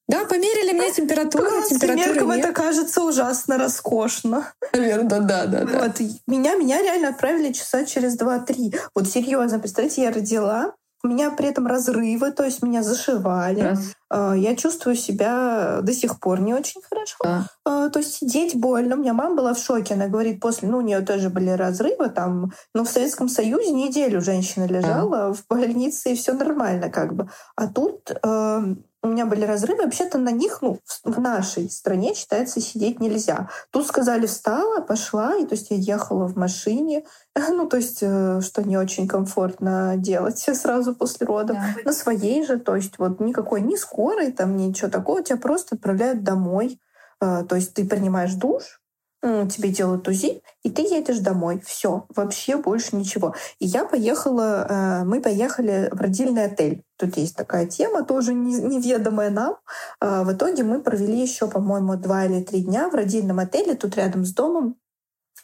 [0.06, 1.46] Да, померили мне температуру.
[1.70, 4.52] Температуру это кажется ужасно роскошно.
[4.74, 5.64] Наверное, да, да, да.
[5.64, 6.00] Вот.
[6.26, 8.74] Меня, меня реально отправили часа через два-три.
[8.94, 13.60] Вот серьезно, представьте, я родила, у меня при этом разрывы, то есть меня зашивали.
[13.60, 13.92] Раз.
[14.10, 17.16] А, я чувствую себя до сих пор не очень хорошо.
[17.24, 17.46] Да.
[17.64, 18.96] А, то есть сидеть больно.
[18.96, 19.94] У меня мама была в шоке.
[19.94, 22.52] Она говорит, после, ну, у нее тоже были разрывы там.
[22.74, 25.32] Но в Советском Союзе неделю женщина лежала да.
[25.32, 27.30] в больнице, и все нормально как бы.
[27.56, 29.84] А тут э, у меня были разрывы.
[29.84, 33.48] Вообще-то на них, ну, в нашей стране считается сидеть нельзя.
[33.70, 37.04] Тут сказали встала, пошла, и то есть я ехала в машине,
[37.48, 41.56] ну, то есть, э, что не очень комфортно делать сразу после родов.
[41.56, 41.82] Да.
[41.84, 46.22] На своей же, то есть вот никакой ни скорой, там ничего такого, тебя просто отправляют
[46.22, 46.78] домой.
[47.20, 48.79] Э, то есть ты принимаешь душ,
[49.22, 51.60] тебе делают УЗИ, и ты едешь домой.
[51.64, 53.34] Все, вообще больше ничего.
[53.58, 56.82] И я поехала, э, мы поехали в родильный отель.
[56.96, 59.56] Тут есть такая тема, тоже неведомая нам.
[60.00, 63.96] Э, в итоге мы провели еще, по-моему, два или три дня в родильном отеле, тут
[63.96, 64.76] рядом с домом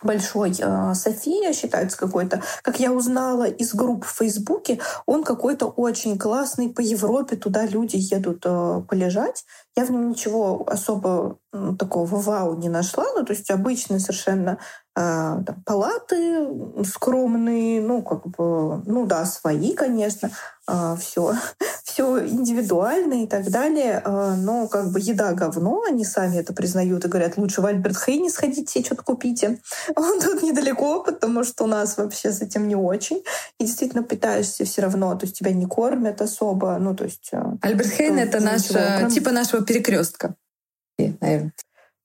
[0.02, 6.18] большой э, София считается какой-то, как я узнала из групп в Фейсбуке, он какой-то очень
[6.18, 9.44] классный по Европе, туда люди едут э, полежать.
[9.76, 14.58] Я в нем ничего особо ну, такого вау не нашла, ну то есть обычные совершенно
[14.96, 16.48] э, там, палаты
[16.84, 20.30] скромные, ну как бы, ну да, свои, конечно,
[20.68, 21.34] э, все
[21.96, 24.02] все индивидуально и так далее.
[24.04, 27.96] А, но как бы еда говно, они сами это признают и говорят, лучше в Альберт
[27.96, 29.60] Хейни сходите, что-то купите.
[29.96, 33.22] Он тут недалеко, потому что у нас вообще с этим не очень.
[33.58, 36.76] И действительно питаешься все равно, то есть тебя не кормят особо.
[36.78, 37.30] Ну, то есть...
[37.32, 40.36] А, Альберт Хейн— это наш, ничего, типа нашего перекрестка,
[40.98, 41.52] наверное.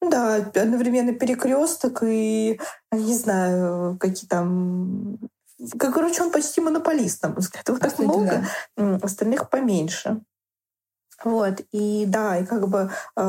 [0.01, 2.59] Да, одновременно перекресток и,
[2.91, 5.19] не знаю, какие там
[5.77, 7.67] короче, он почти монополист, на мой взгляд.
[7.67, 8.45] Его так много,
[8.75, 8.99] да.
[9.01, 10.21] остальных поменьше.
[11.23, 13.21] Вот, и да, и как бы э,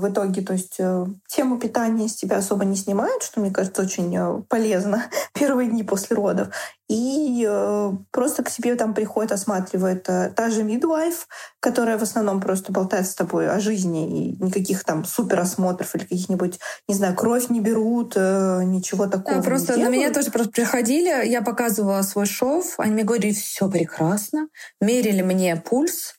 [0.00, 3.82] в итоге, то есть э, тему питания с тебя особо не снимают, что, мне кажется,
[3.82, 6.48] очень э, полезно первые дни после родов.
[6.88, 11.26] И э, просто к тебе там приходит, осматривает э, та же мидвайф,
[11.58, 16.02] которая в основном просто болтает с тобой о жизни, и никаких там супер осмотров или
[16.02, 19.38] каких-нибудь, не знаю, кровь не берут, э, ничего такого.
[19.38, 23.68] Да, просто на меня тоже просто приходили, я показывала свой шов, они мне говорили, все
[23.68, 24.48] прекрасно,
[24.80, 26.14] мерили мне пульс,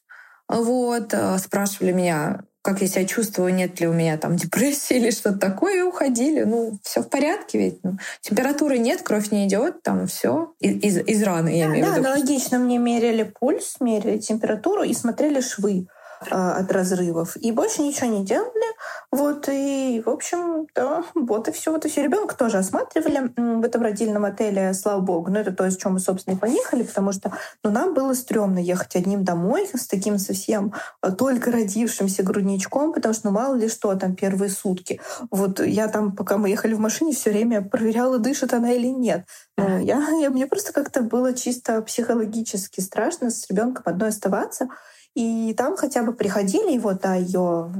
[0.61, 5.11] вот, э, спрашивали меня, как я себя чувствую, нет ли у меня там депрессии или
[5.11, 6.43] что-то такое, и уходили.
[6.43, 7.83] Ну, все в порядке ведь.
[7.83, 11.91] Ну, температуры нет, кровь не идет, там все из, из раны, я да, имею да,
[11.91, 12.07] в виду.
[12.07, 15.87] аналогично мне мерили пульс, мерили температуру и смотрели швы.
[16.31, 17.35] А, от разрывов.
[17.37, 18.72] И больше ничего не делали.
[19.13, 21.71] Вот, и, в общем, да, вот и все.
[21.71, 22.01] Вот и все.
[22.01, 25.29] Ребенка тоже осматривали в этом родильном отеле, слава богу.
[25.29, 27.31] Ну, это то, с чем мы, собственно, и поехали, потому что
[27.63, 33.13] ну, нам было стрёмно ехать одним домой с таким совсем а, только родившимся грудничком, потому
[33.13, 34.99] что, ну, мало ли что, там первые сутки.
[35.29, 39.27] Вот я там, пока мы ехали в машине, все время проверяла, дышит она или нет.
[39.57, 44.69] Ну, я, я, мне просто как-то было чисто психологически страшно с ребенком одной оставаться.
[45.13, 47.71] И там хотя бы приходили, вот, да, ее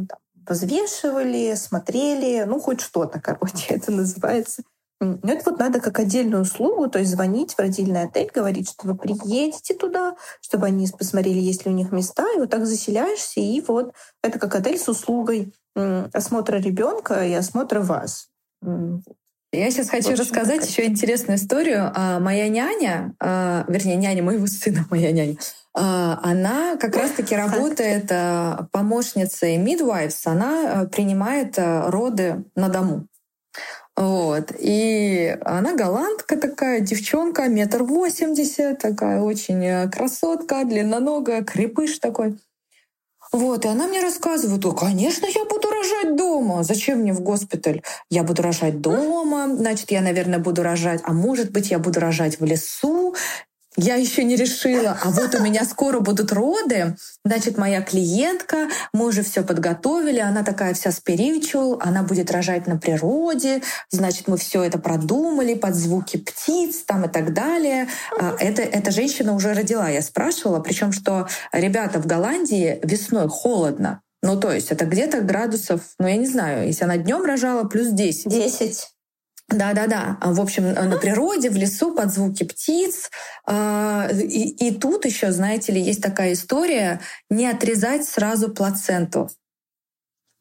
[0.47, 4.63] взвешивали, смотрели, ну, хоть что-то, короче, это называется.
[4.99, 8.88] Но это вот надо как отдельную услугу, то есть звонить в родильный отель, говорить, что
[8.88, 13.41] вы приедете туда, чтобы они посмотрели, есть ли у них места, и вот так заселяешься,
[13.41, 18.29] и вот это как отель с услугой осмотра ребенка и осмотра вас.
[19.53, 20.69] Я сейчас хочу общем, рассказать такая.
[20.69, 21.91] еще интересную историю.
[21.93, 25.38] А, моя няня, а, вернее, няня моего сына, моя няня,
[25.73, 28.12] она как раз-таки работает
[28.71, 33.07] помощницей midwives, она принимает роды на дому.
[33.95, 34.51] Вот.
[34.57, 42.39] И она голландка такая, девчонка, метр восемьдесят, такая очень красотка, длинноногая, крепыш такой.
[43.31, 46.62] Вот, и она мне рассказывает, конечно, я буду рожать дома.
[46.62, 47.81] Зачем мне в госпиталь?
[48.12, 52.39] Я буду рожать дома, значит, я, наверное, буду рожать, а может быть, я буду рожать
[52.39, 53.15] в лесу.
[53.75, 59.07] Я еще не решила, а вот у меня скоро будут роды, значит, моя клиентка, мы
[59.07, 64.63] уже все подготовили, она такая вся spiritual, она будет рожать на природе, значит, мы все
[64.63, 67.88] это продумали под звуки птиц там и так далее.
[68.19, 74.01] А, это, эта женщина уже родила, я спрашивала, причем что ребята в Голландии весной холодно,
[74.21, 77.89] ну, то есть это где-то градусов, ну, я не знаю, если она днем рожала, плюс
[77.89, 78.29] 10.
[78.29, 78.92] 10.
[79.49, 80.17] Да-да-да.
[80.21, 83.10] В общем, на природе, в лесу, под звуки птиц.
[83.45, 89.29] А, и, и тут еще, знаете ли, есть такая история не отрезать сразу плаценту.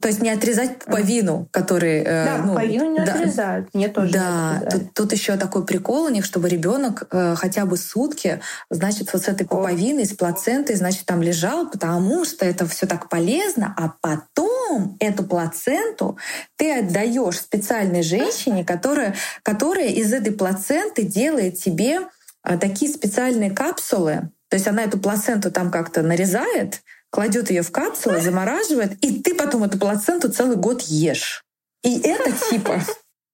[0.03, 2.01] То есть не отрезать пуповину, который...
[2.01, 3.73] Э, да, ну, пуповину не да, отрезают.
[3.73, 7.77] Мне тоже Да, тут, тут еще такой прикол у них, чтобы ребенок э, хотя бы
[7.77, 12.87] сутки, значит, вот с этой пуповиной, с плацентой, значит, там лежал, потому что это все
[12.87, 16.19] так полезно, а потом эту плаценту
[16.57, 22.01] ты отдаешь специальной женщине, которая, которая из этой плаценты делает тебе
[22.45, 24.31] э, такие специальные капсулы.
[24.49, 26.83] То есть она эту плаценту там как-то нарезает,
[27.13, 31.45] кладет ее в капсулу, замораживает, и ты потом эту плаценту целый год ешь.
[31.85, 32.81] И это типа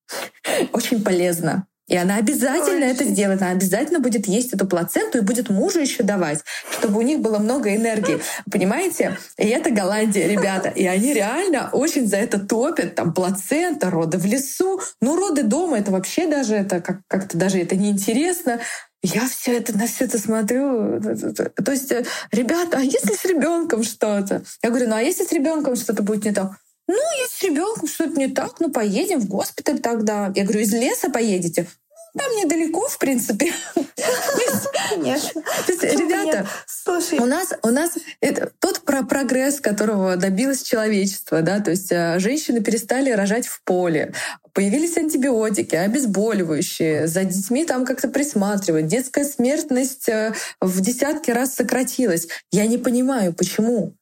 [0.73, 1.67] очень полезно.
[1.87, 3.41] И она обязательно Ой, это сделает.
[3.41, 7.39] Она обязательно будет есть эту плаценту и будет мужу еще давать, чтобы у них было
[7.39, 8.21] много энергии.
[8.51, 9.17] Понимаете?
[9.39, 10.69] И это Голландия, ребята.
[10.69, 12.95] И они реально очень за это топят.
[12.95, 14.83] Там плацента, роды в лесу.
[15.01, 18.61] Ну, роды дома— это вообще даже это как- как-то даже это неинтересно.
[19.03, 21.01] Я все это на все это смотрю.
[21.01, 21.93] То есть,
[22.33, 24.43] ребята, а если с ребенком что-то?
[24.63, 26.53] Я говорю, ну а если с ребенком что-то будет не так?
[26.89, 30.33] Ну, если с ребенком что-то не так, ну поедем в госпиталь тогда.
[30.35, 31.69] Я говорю, из леса поедете?
[32.19, 33.53] Там недалеко, в принципе.
[34.91, 35.43] Конечно.
[35.67, 37.19] То есть, ребята, Слушай.
[37.19, 42.19] у нас, у нас это тот про прогресс, которого добилось человечество, да, то есть э,
[42.19, 44.15] женщины перестали рожать в поле,
[44.53, 52.29] появились антибиотики, обезболивающие, за детьми там как-то присматривать, детская смертность э, в десятки раз сократилась.
[52.51, 53.95] Я не понимаю, почему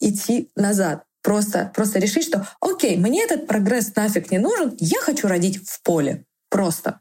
[0.00, 1.04] идти назад.
[1.22, 5.80] Просто, просто решить, что окей, мне этот прогресс нафиг не нужен, я хочу родить в
[5.82, 6.24] поле.
[6.50, 7.00] Просто.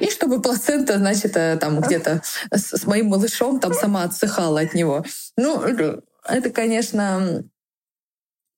[0.00, 4.74] И чтобы плацента, значит, э, там где-то с, с моим малышом там сама отсыхала от
[4.74, 5.04] него.
[5.36, 7.44] Ну, это, конечно...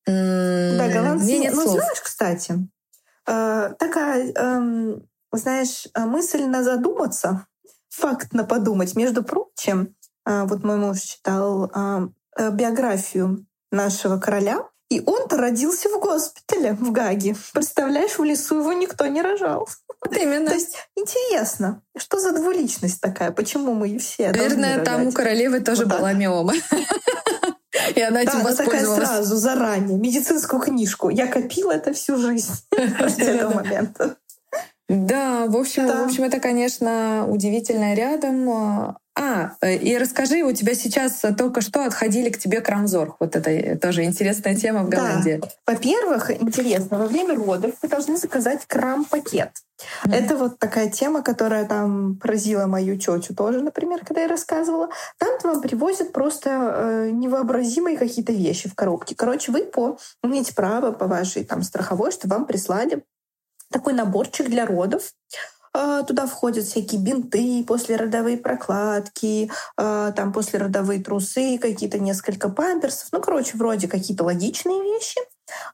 [0.06, 1.38] Да, голландцы...
[1.38, 1.76] Нет ну, слов.
[1.76, 2.54] знаешь, кстати,
[3.26, 4.98] э, такая, э,
[5.32, 7.46] знаешь, мысль на задуматься,
[7.90, 8.96] факт на подумать.
[8.96, 9.94] Между прочим,
[10.26, 11.70] э, вот мой муж читал
[12.36, 14.69] биографию нашего короля.
[14.90, 17.36] И он-то родился в госпитале в Гаге.
[17.52, 19.68] Представляешь, в лесу его никто не рожал.
[20.04, 20.48] Вот именно.
[20.48, 23.30] То есть интересно, что за двуличность такая?
[23.30, 26.54] Почему мы все Наверное, там у королевы тоже вот была миома.
[27.94, 31.08] И она этим да, такая сразу, заранее, медицинскую книжку.
[31.08, 34.16] Я копила это всю жизнь с этого момента.
[34.90, 36.02] Да, в общем, да.
[36.02, 38.96] в общем, это, конечно, удивительно рядом.
[39.14, 43.14] А, э, и расскажи, у тебя сейчас только что отходили к тебе крамзор.
[43.20, 45.38] Вот это тоже интересная тема в Голландии.
[45.40, 45.48] Да.
[45.72, 49.52] Во-первых, интересно, во время родов вы должны заказать крам-пакет.
[49.80, 50.12] Mm-hmm.
[50.12, 54.88] Это вот такая тема, которая там поразила мою тетю тоже, например, когда я рассказывала.
[55.18, 59.14] Там вам привозят просто э, невообразимые какие-то вещи в коробке.
[59.14, 63.04] Короче, вы по имеете право по вашей там страховой, что вам прислали
[63.70, 65.12] такой наборчик для родов.
[65.72, 73.08] А, туда входят всякие бинты, послеродовые прокладки, а, там послеродовые трусы, какие-то несколько памперсов.
[73.12, 75.20] Ну, короче, вроде какие-то логичные вещи.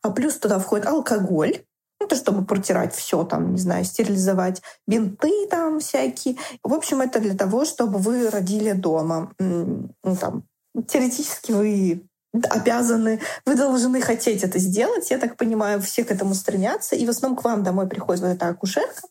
[0.02, 1.62] А плюс туда входит алкоголь,
[1.98, 6.36] это чтобы протирать все, там, не знаю, стерилизовать бинты там всякие.
[6.62, 9.32] В общем, это для того, чтобы вы родили дома.
[9.38, 10.44] Ну, там,
[10.86, 12.06] теоретически вы
[12.50, 15.10] обязаны, вы должны хотеть это сделать.
[15.10, 16.96] Я так понимаю, все к этому стремятся.
[16.96, 19.02] И в основном к вам домой приходит вот эта акушерка,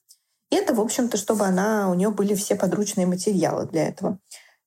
[0.51, 4.19] и это, в общем-то, чтобы она, у нее были все подручные материалы для этого.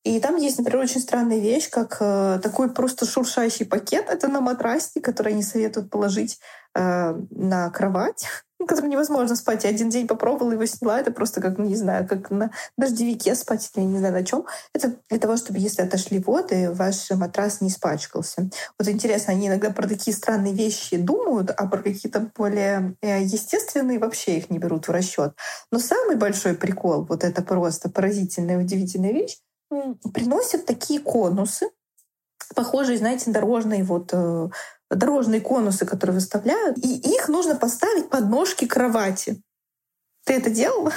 [0.05, 4.07] И там есть, например, очень странная вещь, как э, такой просто шуршащий пакет.
[4.09, 6.41] Это на матрасник, который они советуют положить
[6.75, 8.27] э, на кровать,
[8.67, 9.65] которым невозможно спать.
[9.65, 11.01] Я один день попробовала его сняла.
[11.01, 14.47] Это просто как, ну, не знаю, как на дождевике спать или не знаю на чем.
[14.75, 18.51] Это для того, чтобы если отошли воды, ваш матрас не испачкался.
[18.79, 23.99] Вот интересно, они иногда про такие странные вещи думают, а про какие-то более э, естественные
[23.99, 25.35] вообще их не берут в расчет.
[25.71, 29.39] Но самый большой прикол, вот это просто поразительная, удивительная вещь,
[30.13, 31.71] приносят такие конусы,
[32.55, 34.49] похожие, знаете, дорожные вот э,
[34.91, 39.41] дорожные конусы, которые выставляют, и их нужно поставить под ножки кровати.
[40.25, 40.93] Ты это делала?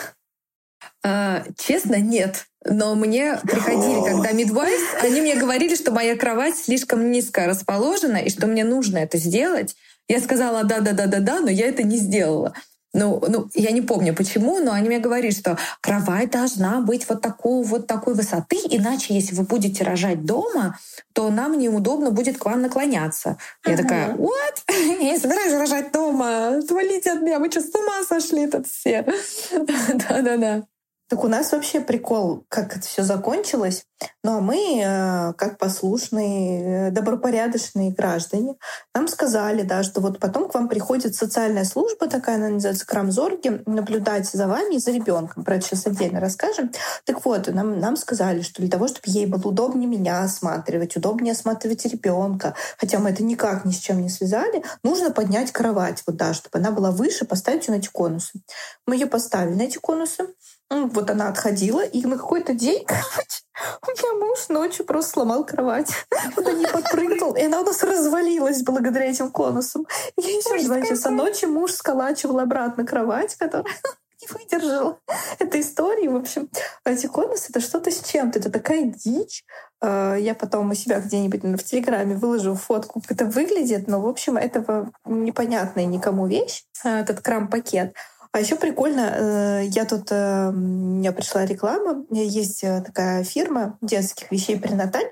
[1.04, 2.46] А, честно, нет.
[2.64, 8.30] Но мне приходили, когда мидвайс, они мне говорили, что моя кровать слишком низко расположена и
[8.30, 9.76] что мне нужно это сделать.
[10.08, 12.54] Я сказала да-да-да-да-да, но я это не сделала.
[12.94, 17.22] Ну, ну, я не помню почему, но они мне говорят, что кровать должна быть вот
[17.22, 20.78] такой, вот такой высоты, иначе, если вы будете рожать дома,
[21.14, 23.38] то нам неудобно будет к вам наклоняться.
[23.66, 24.62] Я такая, what?
[24.70, 26.58] Я не собираюсь рожать дома.
[26.58, 29.06] Отвалите от меня, вы что, с ума сошли тут все?
[29.52, 30.64] Да-да-да.
[31.12, 33.84] Так у нас вообще прикол, как это все закончилось.
[34.24, 38.56] Ну а мы, э, как послушные, э, добропорядочные граждане,
[38.96, 43.62] нам сказали, да, что вот потом к вам приходит социальная служба, такая она называется Крамзорги,
[43.66, 45.44] наблюдать за вами и за ребенком.
[45.44, 46.72] Про это сейчас отдельно расскажем.
[47.04, 51.34] Так вот, нам, нам сказали, что для того, чтобы ей было удобнее меня осматривать, удобнее
[51.34, 56.16] осматривать ребенка, хотя мы это никак ни с чем не связали, нужно поднять кровать, вот
[56.16, 58.40] да, чтобы она была выше, поставить ее на эти конусы.
[58.88, 60.28] Мы ее поставили на эти конусы,
[60.72, 63.42] вот она отходила, и на какой-то день, короче,
[63.86, 65.92] у меня муж ночью просто сломал кровать.
[66.36, 69.86] Вот он не подпрыгнул, и она у нас развалилась благодаря этим конусам.
[70.18, 73.66] Я еще в 2 часа ночи муж сколачивал обратно кровать, которая
[74.22, 75.00] не выдержала
[75.40, 76.08] этой истории.
[76.08, 76.50] В общем,
[76.86, 78.40] эти конусы— это что-то с чем-то.
[78.40, 79.44] Это такая дичь.
[79.82, 83.88] А, я потом у себя где-нибудь в Телеграме выложу фотку, как это выглядит.
[83.88, 87.94] Но, в общем, это непонятная никому вещь, а, этот крам-пакет.
[88.34, 93.78] А еще прикольно, э, я тут, э, у меня пришла реклама, есть э, такая фирма
[93.82, 95.12] детских вещей «Пренаталь»,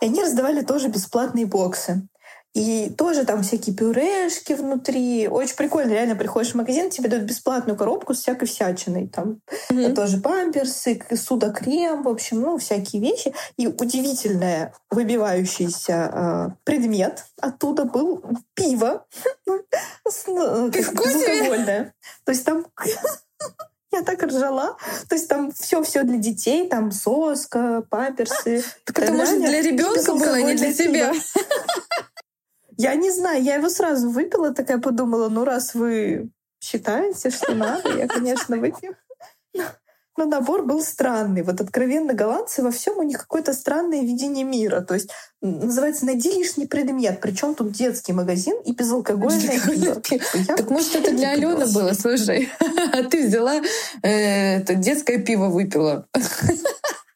[0.00, 2.06] и они раздавали тоже бесплатные боксы.
[2.52, 5.28] И тоже там всякие пюрешки внутри.
[5.28, 5.92] Очень прикольно.
[5.92, 9.06] Реально приходишь в магазин, тебе дают бесплатную коробку с всякой всячиной.
[9.06, 9.40] Там
[9.70, 9.94] mm-hmm.
[9.94, 13.32] тоже памперсы, судокрем, в общем, ну, всякие вещи.
[13.56, 18.24] И удивительный выбивающийся э, предмет оттуда был
[18.54, 19.06] пиво.
[19.46, 19.64] Ну,
[20.70, 21.94] Безалкогольное.
[22.24, 22.66] То есть там
[23.92, 24.76] я так ржала.
[25.08, 28.64] То есть там все-все для детей, там соска, памперсы.
[28.84, 31.12] Так это может для ребенка было, а не для тебя.
[32.80, 36.30] Я не знаю, я его сразу выпила, такая подумала, ну раз вы
[36.62, 38.96] считаете, что надо, я, конечно, выпью.
[40.16, 41.42] Но набор был странный.
[41.42, 44.80] Вот откровенно голландцы во всем у них какое-то странное видение мира.
[44.80, 45.10] То есть
[45.42, 47.20] называется «найди лишний предмет».
[47.20, 50.00] Причем тут детский магазин и безалкогольное пиво.
[50.46, 52.48] Так может это для Алены было, слушай.
[52.92, 53.60] А ты взяла
[54.02, 56.06] э, детское пиво выпила.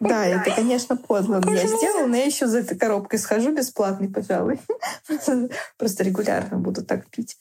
[0.00, 4.60] Да, это, конечно, подло я сделала, но я еще за этой коробкой схожу бесплатный, пожалуй.
[5.78, 7.36] Просто регулярно буду так пить.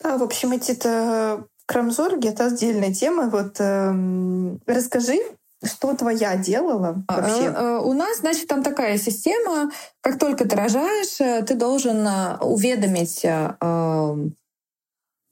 [0.00, 3.28] Да, в общем, эти-то крамзорги— это отдельная тема.
[3.30, 5.20] Вот э, расскажи,
[5.62, 7.48] что твоя делала а, вообще?
[7.48, 9.70] А, у нас, значит, там такая система.
[10.00, 13.24] Как только ты рожаешь, э, ты должен э, уведомить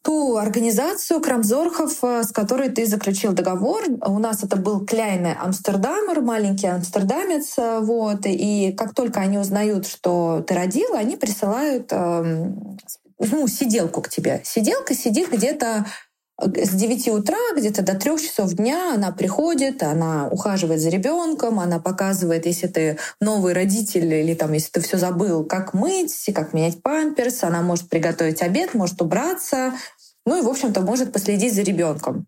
[0.02, 3.84] ту организацию Крамзорхов, э, с которой ты заключил договор.
[4.04, 7.56] У нас это был Кляйне Амстердамер, маленький амстердамец.
[7.58, 8.20] Э, вот.
[8.24, 12.52] И как только они узнают, что ты родила, они присылают э,
[13.18, 14.40] ну, сиделку к тебе.
[14.44, 15.86] Сиделка сидит где-то
[16.42, 21.78] с 9 утра где-то до 3 часов дня она приходит, она ухаживает за ребенком, она
[21.78, 26.82] показывает, если ты новый родитель или там, если ты все забыл, как мыть, как менять
[26.82, 29.72] памперс, она может приготовить обед, может убраться,
[30.26, 32.26] ну и, в общем-то, может последить за ребенком.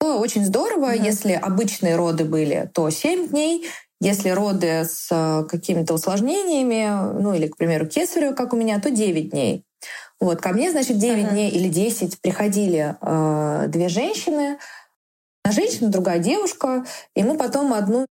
[0.00, 1.04] Очень здорово, mm-hmm.
[1.04, 3.68] если обычные роды были, то 7 дней,
[4.00, 8.90] если роды с э, какими-то усложнениями, ну или, к примеру, кесарево, как у меня, то
[8.90, 9.64] 9 дней.
[10.22, 11.30] Вот, ко мне, значит, 9 uh-huh.
[11.30, 14.56] дней или 10 приходили э, две женщины.
[15.42, 16.86] Одна женщина, другая девушка.
[17.16, 18.06] И мы потом одну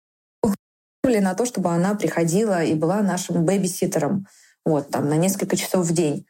[1.04, 4.26] на то, чтобы она приходила и была нашим бэбиситером.
[4.64, 6.26] Вот, там, на несколько часов в день.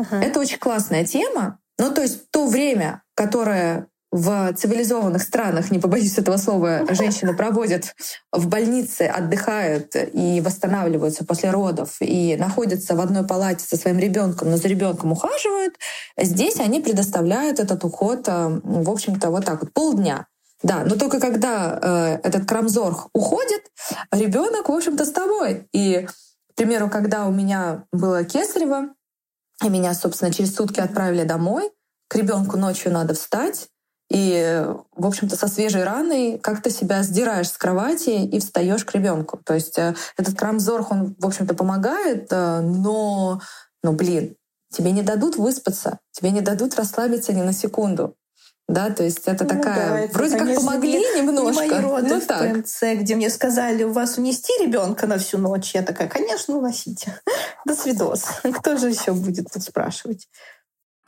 [0.00, 0.22] Uh-huh.
[0.22, 1.58] Это очень классная тема.
[1.78, 7.94] Ну, то есть то время, которое в цивилизованных странах, не побоюсь этого слова, женщины проводят
[8.32, 14.50] в больнице, отдыхают и восстанавливаются после родов и находятся в одной палате со своим ребенком,
[14.50, 15.74] но за ребенком ухаживают,
[16.18, 20.26] здесь они предоставляют этот уход, э, в общем-то, вот так вот, полдня.
[20.62, 23.62] Да, но только когда э, этот крамзорг уходит,
[24.12, 25.66] ребенок, в общем-то, с тобой.
[25.72, 26.06] И,
[26.52, 28.90] к примеру, когда у меня было кесарево,
[29.64, 31.70] и меня, собственно, через сутки отправили домой,
[32.08, 33.68] к ребенку ночью надо встать,
[34.10, 39.38] и, в общем-то, со свежей раной как-то себя сдираешь с кровати и встаешь к ребенку.
[39.44, 43.40] То есть э, этот крамзорх, он, в общем-то, помогает, э, но,
[43.84, 44.34] но, блин,
[44.72, 48.16] тебе не дадут выспаться, тебе не дадут расслабиться ни на секунду.
[48.70, 49.90] Да, то есть это ну, такая...
[49.90, 51.64] Да, это, вроде конечно, как помогли не, немножко.
[51.64, 52.52] Не мои роды ну, в так.
[52.52, 55.74] ПМЦ, где мне сказали, у вас унести ребенка на всю ночь.
[55.74, 57.20] Я такая, конечно, уносите.
[57.64, 58.26] До свидос.
[58.42, 60.28] Кто же еще будет тут спрашивать?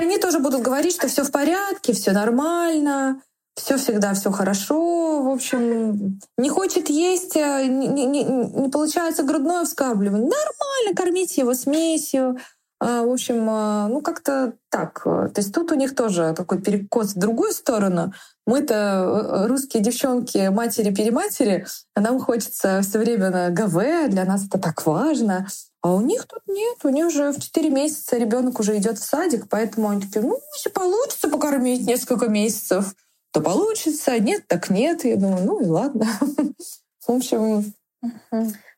[0.03, 3.21] Они тоже будут говорить, что все в порядке, все нормально,
[3.55, 5.23] все всегда все хорошо.
[5.23, 10.29] В общем, не хочет есть, э, не, не, не получается грудное вскабливание.
[10.29, 12.37] Нормально, кормите его смесью.
[12.81, 15.05] А, в общем, а, ну как-то так.
[15.05, 18.13] То есть тут у них тоже такой перекос в другую сторону.
[18.45, 24.59] Мы-то э, русские девчонки, матери-перематери, а нам хочется все время на ГВ, для нас это
[24.59, 25.47] так важно.
[25.83, 29.05] А у них тут нет, у них уже в 4 месяца ребенок уже идет в
[29.05, 32.95] садик, поэтому они такие, ну, если получится покормить несколько месяцев,
[33.33, 35.05] то получится, нет, так нет.
[35.05, 36.07] Я думаю, ну и ладно.
[37.07, 37.75] В общем,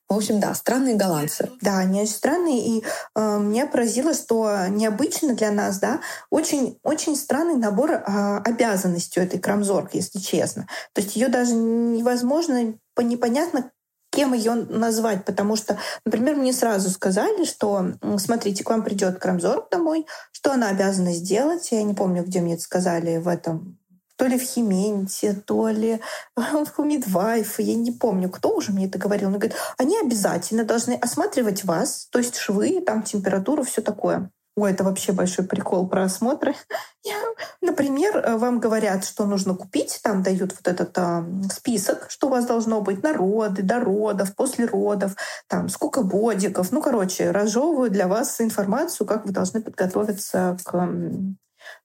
[0.07, 1.51] в общем, да, странные голландцы.
[1.63, 2.59] Да, они очень странные.
[2.61, 2.85] И
[3.17, 6.01] э, меня поразило, что необычно для нас, да,
[6.31, 8.03] очень, очень странный набор э,
[8.45, 10.69] обязанностей у этой Крамзорг, если честно.
[10.93, 13.73] То есть ее даже невозможно, непонятно,
[14.15, 19.69] кем ее назвать, потому что, например, мне сразу сказали, что, смотрите, к вам придет Крамзор
[19.71, 21.71] домой, что она обязана сделать.
[21.73, 23.79] Я не помню, где мне это сказали в этом
[24.17, 26.01] то ли в Хименте, то ли
[26.37, 29.29] в Мидвайф, я не помню, кто уже мне это говорил.
[29.29, 34.31] Он говорит, они обязательно должны осматривать вас, то есть швы, там температуру, все такое.
[34.57, 36.55] Ой, это вообще большой прикол про осмотры.
[37.05, 37.17] Я,
[37.61, 42.31] например, э, вам говорят, что нужно купить, там дают вот этот э, список, что у
[42.31, 45.17] вас должно быть на роды, до родов, после родов,
[45.49, 46.71] там сколько бодиков.
[46.71, 50.73] Ну, короче, разжевывают для вас информацию, как вы должны подготовиться к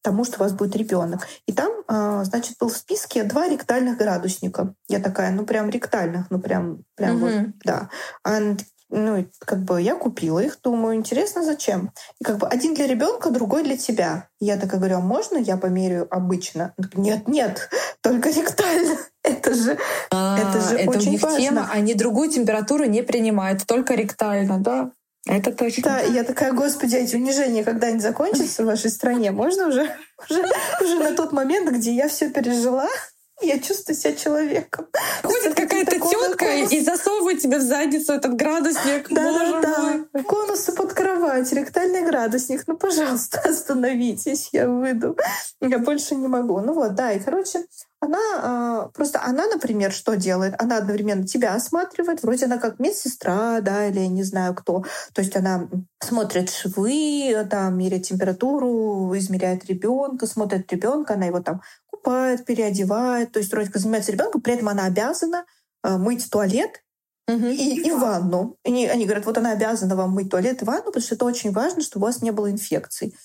[0.02, 1.28] тому, что у вас будет ребенок.
[1.46, 4.74] И там, а, значит, был в списке два ректальных градусника.
[4.88, 7.26] Я такая, ну прям ректальных, ну прям, прям угу.
[7.26, 7.90] вот, да.
[8.24, 8.40] А
[8.90, 11.92] ну, как бы я купила их, думаю, интересно, зачем?
[12.20, 14.28] И как бы один для ребенка, другой для тебя.
[14.40, 16.74] я такая говорю, а можно я померяю обычно?
[16.94, 17.70] Нет, нет,
[18.02, 18.98] только ректально.
[19.24, 19.78] Это же,
[20.12, 21.40] а, это же это очень важно.
[21.40, 24.92] Тема, они другую температуру не принимают, только ректально, да?
[25.28, 25.84] Это точно.
[25.84, 29.32] Да, и я такая, господи, эти унижения когда-нибудь закончатся в вашей стране?
[29.32, 29.94] Можно уже,
[30.30, 30.44] уже,
[30.82, 32.88] уже на тот момент, где я все пережила,
[33.42, 34.88] я чувствую себя человеком.
[35.24, 39.10] Ходит какая-то тетка и засовывает тебе в задницу этот градусник.
[39.10, 39.62] Да, да,
[40.14, 40.24] да.
[40.24, 42.64] Конусы под кровать, ректальный градусник.
[42.68, 45.18] Ну, пожалуйста, остановитесь, я выйду.
[45.62, 46.60] Я больше не могу.
[46.60, 47.66] Ну вот, да, и, короче,
[48.02, 50.56] она э, просто она, например, что делает?
[50.58, 54.86] Она одновременно тебя осматривает, вроде она как медсестра, да, или не знаю кто.
[55.14, 55.68] То есть она
[56.02, 61.62] смотрит швы, там меряет температуру, измеряет ребенка, смотрит ребенка, она его там
[62.00, 65.46] купает, переодевает, то есть вроде как занимается ребенком, при этом она обязана
[65.84, 66.84] э, мыть туалет
[67.28, 68.58] и, и ванну.
[68.66, 71.52] И они говорят, вот она обязана вам мыть туалет и ванну, потому что это очень
[71.52, 73.16] важно, чтобы у вас не было инфекций.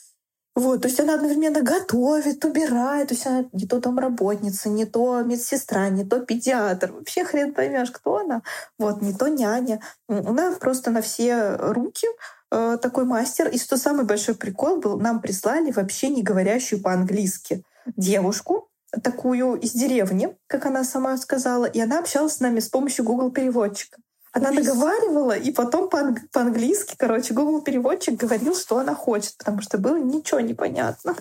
[0.57, 4.85] Вот, то есть она одновременно готовит, убирает, то есть она не то там работница, не
[4.85, 6.93] то медсестра, не то педиатр.
[6.93, 8.43] Вообще хрен поймешь, кто она.
[8.79, 9.81] Вот, не то няня.
[10.09, 12.07] Она просто на все руки
[12.53, 13.49] э, такой мастер.
[13.49, 17.65] И что самый большой прикол был, нам прислали вообще не говорящую по-английски
[17.97, 18.71] девушку,
[19.03, 23.31] такую из деревни, как она сама сказала, и она общалась с нами с помощью Google
[23.31, 23.99] переводчика.
[24.33, 29.97] Она договаривала, и потом по-английски, короче, Google переводчик говорил, что она хочет, потому что было
[29.97, 31.15] ничего непонятно.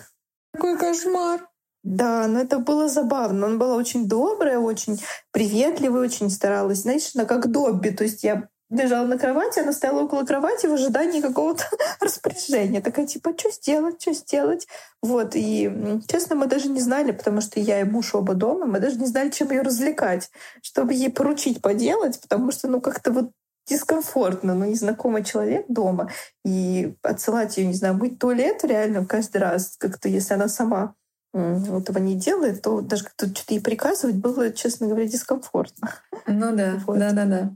[0.52, 1.48] Какой кошмар.
[1.84, 3.46] Да, но это было забавно.
[3.46, 5.00] Она была очень добрая, очень
[5.30, 7.90] приветливая, очень старалась, знаешь, она как Добби.
[7.90, 11.64] То есть я лежала на кровати, она стояла около кровати в ожидании какого-то
[12.00, 12.80] распоряжения.
[12.80, 14.66] Такая, типа, что сделать, что сделать?
[15.02, 18.80] Вот, и, честно, мы даже не знали, потому что я и муж оба дома, мы
[18.80, 20.30] даже не знали, чем ее развлекать,
[20.62, 23.30] чтобы ей поручить поделать, потому что, ну, как-то вот
[23.66, 26.10] дискомфортно, ну, незнакомый человек дома,
[26.44, 30.94] и отсылать ее, не знаю, быть туалет реально каждый раз, как-то, если она сама
[31.32, 35.90] этого не делает, то даже как-то что-то ей приказывать было, честно говоря, дискомфортно.
[36.26, 36.98] Ну да, вот.
[36.98, 37.50] да, да, да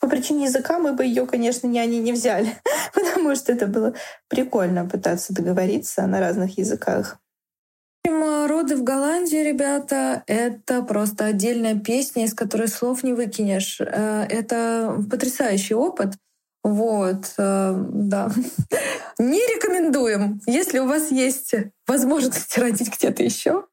[0.00, 2.56] по причине языка мы бы ее, конечно, няни не взяли,
[2.94, 3.94] потому что это было
[4.28, 7.18] прикольно пытаться договориться на разных языках.
[8.48, 13.80] Роды в Голландии, ребята, это просто отдельная песня, из которой слов не выкинешь.
[13.80, 16.14] Э, это потрясающий опыт.
[16.64, 18.30] Вот, э, да.
[19.18, 20.40] Не рекомендуем.
[20.46, 21.54] Если у вас есть
[21.86, 23.66] возможность родить где-то еще,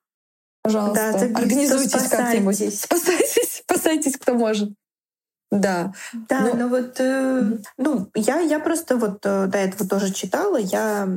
[0.61, 2.79] пожалуйста, да, организуйтесь как-нибудь.
[2.79, 4.69] Спасайтесь, спасайтесь, кто может.
[5.61, 5.93] Да.
[6.29, 7.43] Да, но, ну но вот, э,
[7.77, 11.07] ну, я, я просто вот э, до этого тоже читала, я,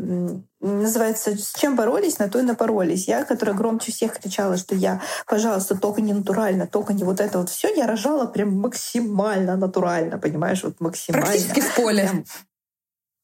[0.60, 3.08] называется, с чем боролись, на то и напоролись.
[3.08, 7.38] Я, которая громче всех кричала, что я, пожалуйста, только не натурально, только не вот это
[7.38, 11.26] вот все, я рожала прям максимально натурально, понимаешь, вот максимально.
[11.26, 12.02] Практически в поле.
[12.02, 12.24] Прям,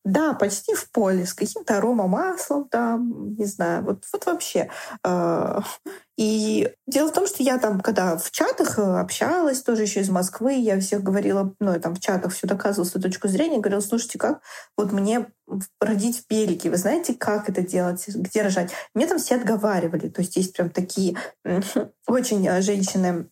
[0.05, 4.71] да, почти в поле, с каким-то аромамаслом там, не знаю, вот, вот вообще.
[5.03, 5.63] А,
[6.17, 10.11] и дело в том, что я там, когда в чатах э, общалась, тоже еще из
[10.11, 13.81] Москвы, я всех говорила, ну, я там в чатах все доказывала свою точку зрения, говорила,
[13.81, 14.41] слушайте, как
[14.77, 15.27] вот мне
[15.81, 18.73] родить в Белике, вы знаете, как это делать, где рожать?
[18.95, 21.17] Мне там все отговаривали, то есть есть прям такие
[22.07, 23.29] очень э, женщины,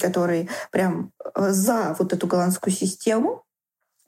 [0.00, 3.44] которые прям э, за вот эту голландскую систему,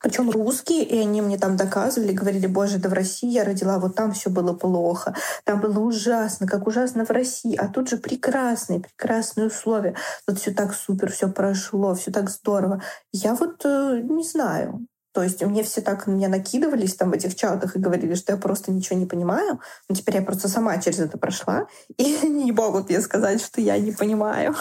[0.05, 3.95] причем русские, и они мне там доказывали, говорили, боже, да в России я родила, вот
[3.95, 8.81] там все было плохо, там было ужасно, как ужасно в России, а тут же прекрасные,
[8.81, 9.95] прекрасные условия,
[10.27, 12.83] тут все так супер, все прошло, все так здорово.
[13.13, 17.15] Я вот э, не знаю, то есть мне все так на меня накидывались там в
[17.15, 19.59] этих чатах и говорили, что я просто ничего не понимаю.
[19.89, 23.79] Но теперь я просто сама через это прошла, и не могут мне сказать, что я
[23.79, 24.55] не понимаю.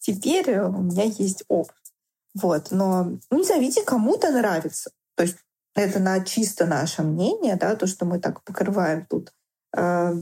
[0.00, 1.76] Теперь у меня есть опыт.
[2.34, 4.90] Вот, но, ну, не знаю, видите, кому-то нравится.
[5.16, 5.36] То есть
[5.74, 9.32] это на чисто наше мнение, да, то, что мы так покрываем тут,
[9.76, 10.12] э,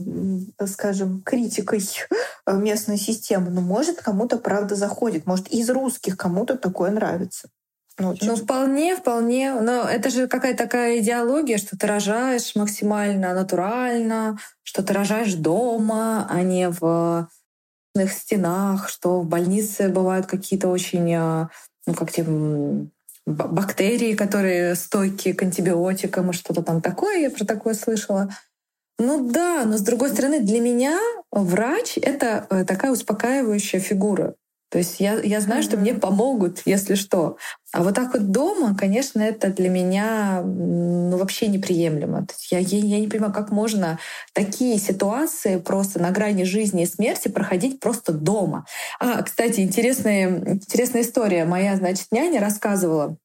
[0.65, 1.81] скажем, критикой
[2.47, 3.49] местной системы.
[3.49, 7.49] Но может кому-то правда заходит, может из русских кому-то такое нравится.
[7.99, 9.53] Ну, ну, вполне, вполне.
[9.53, 16.25] Но это же какая-то такая идеология, что ты рожаешь максимально натурально, что ты рожаешь дома,
[16.29, 17.27] а не в
[18.07, 21.49] стенах, что в больнице бывают какие-то очень а,
[21.89, 22.23] ну, как те
[23.25, 28.29] бактерии, которые стойкие к антибиотикам и что-то там такое, я про такое слышала.
[28.99, 30.99] Ну да, но с другой стороны, для меня
[31.31, 34.35] врач— это э, такая успокаивающая фигура.
[34.69, 37.37] То есть я, я знаю, что мне помогут, если что.
[37.71, 42.25] А вот так вот дома, конечно, это для меня ну, вообще неприемлемо.
[42.27, 43.99] То есть я, я, я не понимаю, как можно
[44.33, 48.65] такие ситуации просто на грани жизни и смерти проходить просто дома.
[48.99, 51.45] А, кстати, интересная, интересная история.
[51.45, 53.17] Моя, значит, няня рассказывала,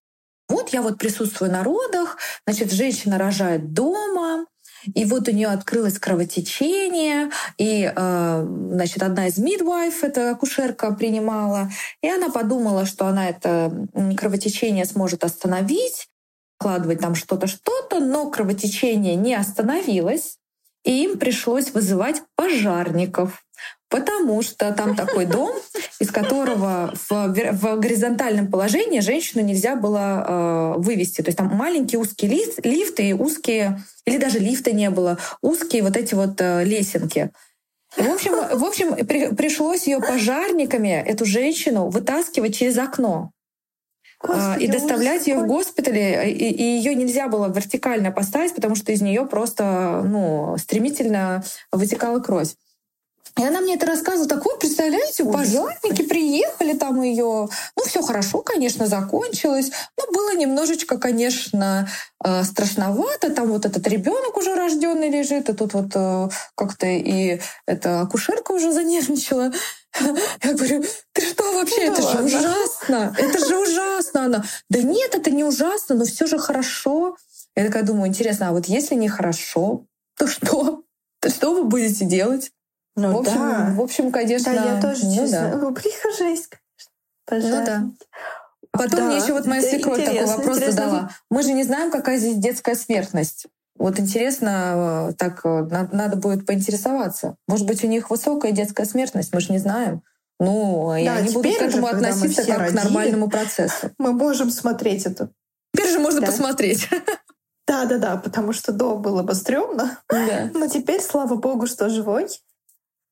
[0.49, 4.47] вот я вот присутствую на родах, значит, женщина рожает дома,
[4.95, 11.70] и вот у нее открылось кровотечение, и, э, значит, одна из midwife, это акушерка, принимала,
[12.03, 16.09] и она подумала, что она это кровотечение сможет остановить,
[16.59, 20.39] вкладывать там что-то, что-то, но кровотечение не остановилось,
[20.85, 23.43] и им пришлось вызывать пожарников.
[23.95, 25.53] Потому что там такой дом,
[26.01, 31.22] из которого в, в горизонтальном положении женщину нельзя было э, вывести.
[31.22, 35.84] То есть там маленький узкий лифт, лифт и узкие, или даже лифта не было, узкие
[35.84, 37.30] вот эти вот э, лесенки.
[37.97, 43.30] В общем, в общем при, пришлось ее пожарниками, эту женщину, вытаскивать через окно.
[44.22, 48.74] А, Господи, и доставлять ее в госпитале, и, и ее нельзя было вертикально поставить, потому
[48.74, 52.49] что из нее просто ну, стремительно вытекала кровь.
[53.37, 54.28] И она мне это рассказывала.
[54.28, 57.49] Так вот, представляете, пожарники приехали, там ее...
[57.76, 59.72] Ну, все хорошо, конечно, закончилось.
[59.99, 61.89] Но было немножечко, конечно,
[62.24, 63.30] э, страшновато.
[63.30, 68.53] Там вот этот ребенок уже рожденный лежит, и тут вот э, как-то и эта акушерка
[68.53, 69.53] уже занервничала.
[70.43, 74.24] Я говорю, ты что вообще, это же ужасно, это же ужасно.
[74.24, 77.16] Она, да нет, это не ужасно, но все же хорошо.
[77.57, 80.82] Я такая думаю, интересно, а вот если нехорошо, то что?
[81.20, 82.51] То что вы будете делать?
[82.97, 83.72] Ну, в общем, да.
[83.74, 84.55] в общем, конечно.
[84.55, 85.51] Да, я тоже ну, честно.
[85.53, 85.57] Да.
[85.57, 85.76] Ну,
[86.16, 86.51] жесть,
[87.26, 87.61] конечно.
[87.61, 87.84] Ну да.
[88.70, 90.72] Потом да, мне еще вот моя свекровь такой вопрос интересно.
[90.72, 91.11] задала.
[91.30, 93.47] Мы же не знаем, какая здесь детская смертность.
[93.76, 97.36] Вот интересно, э, так э, надо будет поинтересоваться.
[97.49, 100.03] Может быть, у них высокая детская смертность, мы же не знаем.
[100.40, 103.90] Ну, да, и они будут к этому уже, относиться как родили, к нормальному процессу.
[103.99, 105.30] Мы можем смотреть это.
[105.72, 106.26] Теперь же можно да.
[106.26, 106.88] посмотреть.
[107.66, 109.99] Да, да, да, потому что до было бы стрёмно.
[110.09, 110.51] Да.
[110.55, 112.26] Но теперь, слава богу, что живой.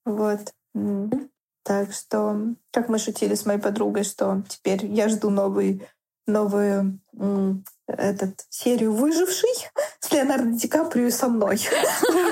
[0.04, 0.52] Вот.
[1.64, 5.86] Так что, как мы шутили с моей подругой, что теперь я жду новый,
[6.26, 6.98] новую
[7.86, 9.50] этот, серию «Выживший»
[10.00, 11.60] с Леонардо Ди Каприо со мной.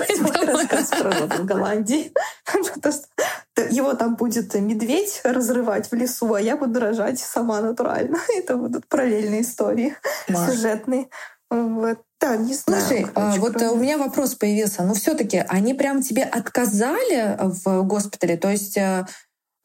[0.08, 2.12] Рассказ про в Голландии.
[3.70, 8.18] Его там будет медведь разрывать в лесу, а я буду рожать сама натурально.
[8.34, 9.96] Это будут параллельные истории
[10.28, 11.08] сюжетные.
[11.50, 11.98] Вот.
[12.20, 12.82] Да, не знаю.
[12.82, 13.70] Слушай, короче, а, вот кроме...
[13.70, 14.82] у меня вопрос появился.
[14.82, 18.36] Ну, все-таки они прям тебе отказали в госпитале?
[18.36, 19.06] То есть э,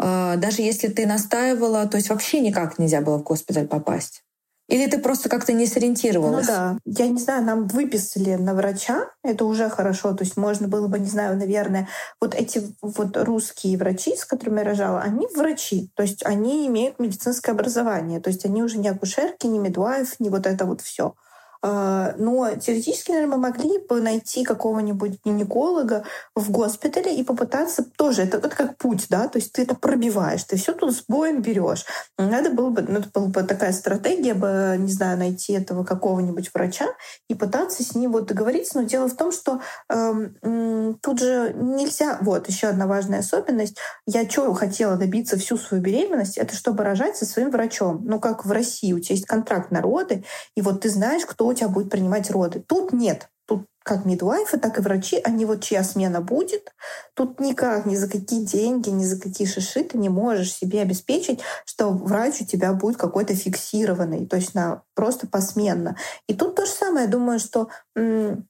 [0.02, 4.24] э, даже если ты настаивала, то есть вообще никак нельзя было в госпиталь попасть?
[4.68, 6.48] Или ты просто как-то не сориентировалась?
[6.48, 6.78] Ну да.
[6.86, 10.14] Я не знаю, нам выписали на врача, это уже хорошо.
[10.14, 11.88] То есть можно было бы, не знаю, наверное,
[12.20, 15.92] вот эти вот русские врачи, с которыми я рожала, они врачи.
[15.96, 18.20] То есть они имеют медицинское образование.
[18.20, 21.14] То есть они уже не акушерки, не медвайф, не вот это вот все.
[21.68, 26.04] А, но теоретически, наверное, мы могли бы найти какого-нибудь гинеколога
[26.36, 30.44] в госпитале и попытаться тоже, это, это как путь, да, то есть ты это пробиваешь,
[30.44, 31.86] ты все тут с боем берешь.
[32.20, 36.52] Надо было бы, ну, это была бы такая стратегия бы, не знаю, найти этого какого-нибудь
[36.54, 36.86] врача
[37.30, 38.80] и пытаться с ним вот договориться.
[38.80, 39.60] Но дело в том, что
[39.90, 43.78] э, тут же нельзя, вот еще одна важная особенность.
[44.06, 48.04] Я чего хотела добиться всю свою беременность, это чтобы рожать со своим врачом.
[48.06, 50.24] Ну, как в России, у тебя есть контракт на роды,
[50.56, 52.60] и вот ты знаешь, кто тебя будет принимать роды.
[52.60, 53.30] Тут нет.
[53.48, 56.74] Тут как мидвайфы, так и врачи, они вот чья смена будет.
[57.14, 61.42] Тут никак, ни за какие деньги, ни за какие шиши ты не можешь себе обеспечить,
[61.66, 65.96] что врач у тебя будет какой-то фиксированный, то есть на, просто посменно.
[66.28, 67.06] И тут то же самое.
[67.06, 68.48] Я думаю, что м-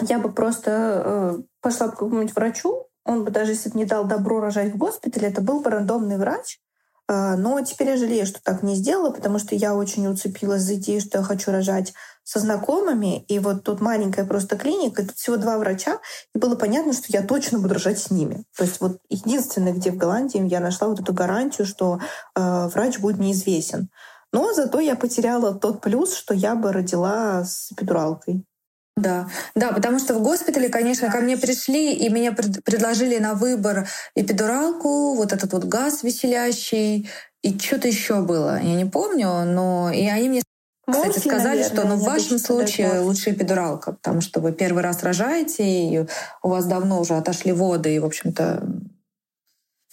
[0.00, 0.70] я бы просто
[1.04, 4.76] э, пошла к какому-нибудь врачу, он бы даже если бы не дал добро рожать в
[4.76, 6.63] госпитале, это был бы рандомный врач, а,
[7.08, 11.00] но теперь я жалею, что так не сделала, потому что я очень уцепилась за идею,
[11.00, 11.92] что я хочу рожать
[12.24, 13.24] со знакомыми.
[13.24, 16.00] И вот тут маленькая просто клиника, тут всего два врача,
[16.34, 18.44] и было понятно, что я точно буду рожать с ними.
[18.56, 22.00] То есть вот единственное, где в Голландии я нашла вот эту гарантию, что
[22.34, 23.90] э, врач будет неизвестен.
[24.32, 28.44] Но зато я потеряла тот плюс, что я бы родила с эпидуралкой.
[28.96, 33.34] Да, да, потому что в госпитале, конечно, ко мне пришли и мне пред предложили на
[33.34, 37.10] выбор эпидуралку, вот этот вот газ веселящий,
[37.42, 40.42] и что-то еще было, я не помню, но и они мне
[40.86, 44.82] кстати, Морфи, сказали, наверное, что ну, в вашем случае лучше эпидуралка, потому что вы первый
[44.82, 46.06] раз рожаете, и
[46.42, 48.62] у вас давно уже отошли воды, и, в общем-то,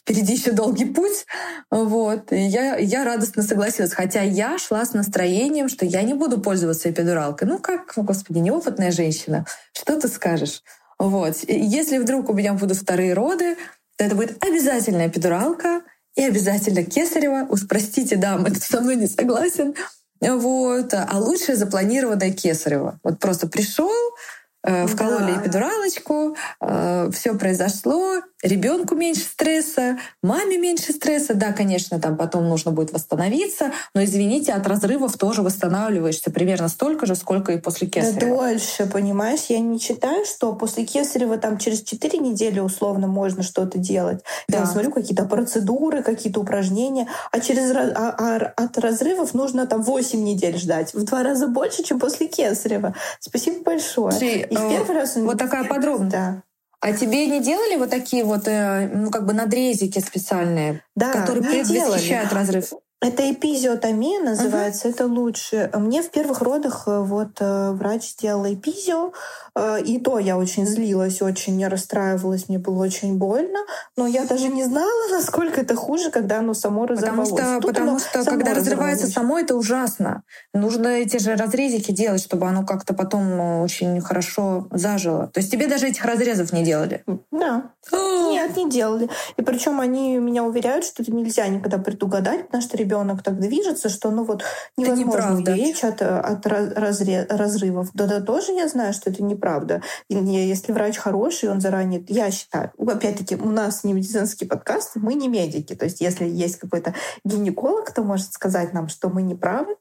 [0.03, 1.25] впереди еще долгий путь.
[1.69, 2.31] Вот.
[2.31, 3.93] И я, я радостно согласилась.
[3.93, 7.47] Хотя я шла с настроением, что я не буду пользоваться эпидуралкой.
[7.47, 9.45] Ну как, господи, неопытная женщина.
[9.73, 10.63] Что ты скажешь?
[10.99, 11.37] Вот.
[11.47, 13.55] И если вдруг у меня будут вторые роды,
[13.97, 15.81] то это будет обязательно эпидуралка.
[16.15, 17.47] и обязательно кесарево.
[17.49, 19.75] Уж простите, дам, это со мной не согласен.
[20.19, 20.93] Вот.
[20.93, 22.99] А лучше запланированное кесарево.
[23.03, 23.91] Вот просто пришел,
[24.63, 25.41] вкололи да.
[25.41, 31.33] эпидуралочку, э, все произошло, ребенку меньше стресса, маме меньше стресса.
[31.33, 37.05] Да, конечно, там потом нужно будет восстановиться, но извините, от разрывов тоже восстанавливаешься примерно столько
[37.05, 38.19] же, сколько и после кесарева.
[38.19, 39.45] Да дольше, понимаешь?
[39.49, 44.23] Я не считаю, что после кесарева там через 4 недели условно можно что-то делать.
[44.47, 44.59] Да.
[44.59, 50.23] Я смотрю какие-то процедуры, какие-то упражнения, а через а, а, от разрывов нужно там 8
[50.23, 50.93] недель ждать.
[50.93, 52.95] В два раза больше, чем после кесарева.
[53.19, 54.11] Спасибо большое.
[54.11, 56.11] Ты и в первый раз вот такая подробность.
[56.11, 56.43] Да.
[56.81, 61.43] А тебе не делали вот такие вот, э, ну, как бы надрезики специальные, да, которые
[61.43, 62.73] предвосхищают разрыв?
[63.03, 64.91] Это эпизиотомия называется, uh-huh.
[64.91, 65.71] это лучше.
[65.73, 69.11] Мне в первых родах э, вот э, врач сделала эпизио,
[69.83, 73.59] и то я очень злилась, очень расстраивалась, мне было очень больно,
[73.97, 77.29] но я даже не знала, насколько это хуже, когда оно само разорвалось.
[77.29, 80.23] Потому что, потому что когда разрывается само, это ужасно.
[80.53, 85.27] Нужно эти же разрезики делать, чтобы оно как-то потом очень хорошо зажило.
[85.27, 87.03] То есть тебе даже этих разрезов не делали?
[87.31, 87.71] Да.
[87.91, 89.09] Нет, не делали.
[89.37, 93.89] И причем они меня уверяют, что это нельзя никогда предугадать, потому что ребенок так движется,
[93.89, 94.43] что ну вот
[94.77, 97.89] невозможно речь от, от разре, разрывов.
[97.93, 99.81] Да-да, тоже я знаю, что это неправда.
[100.07, 102.03] И если врач хороший, он заранее...
[102.07, 105.75] Я считаю, опять-таки, у нас не медицинский подкаст, мы не медики.
[105.75, 106.93] То есть если есть какой-то
[107.25, 109.75] гинеколог, кто может сказать нам, что мы не правы,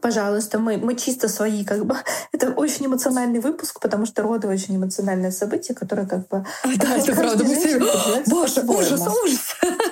[0.00, 1.96] пожалуйста, мы, мы чисто свои, как бы.
[2.32, 6.44] Это очень эмоциональный выпуск, потому что роды очень эмоциональное событие, которое как бы...
[6.76, 7.44] Да, это правда.
[7.44, 7.78] Мы все...
[8.26, 9.56] Боже, ужас, ужас.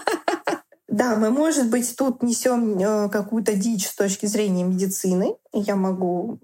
[0.88, 5.36] Да, мы, может быть, тут несем э, какую-то дичь с точки зрения медицины.
[5.52, 6.40] Я могу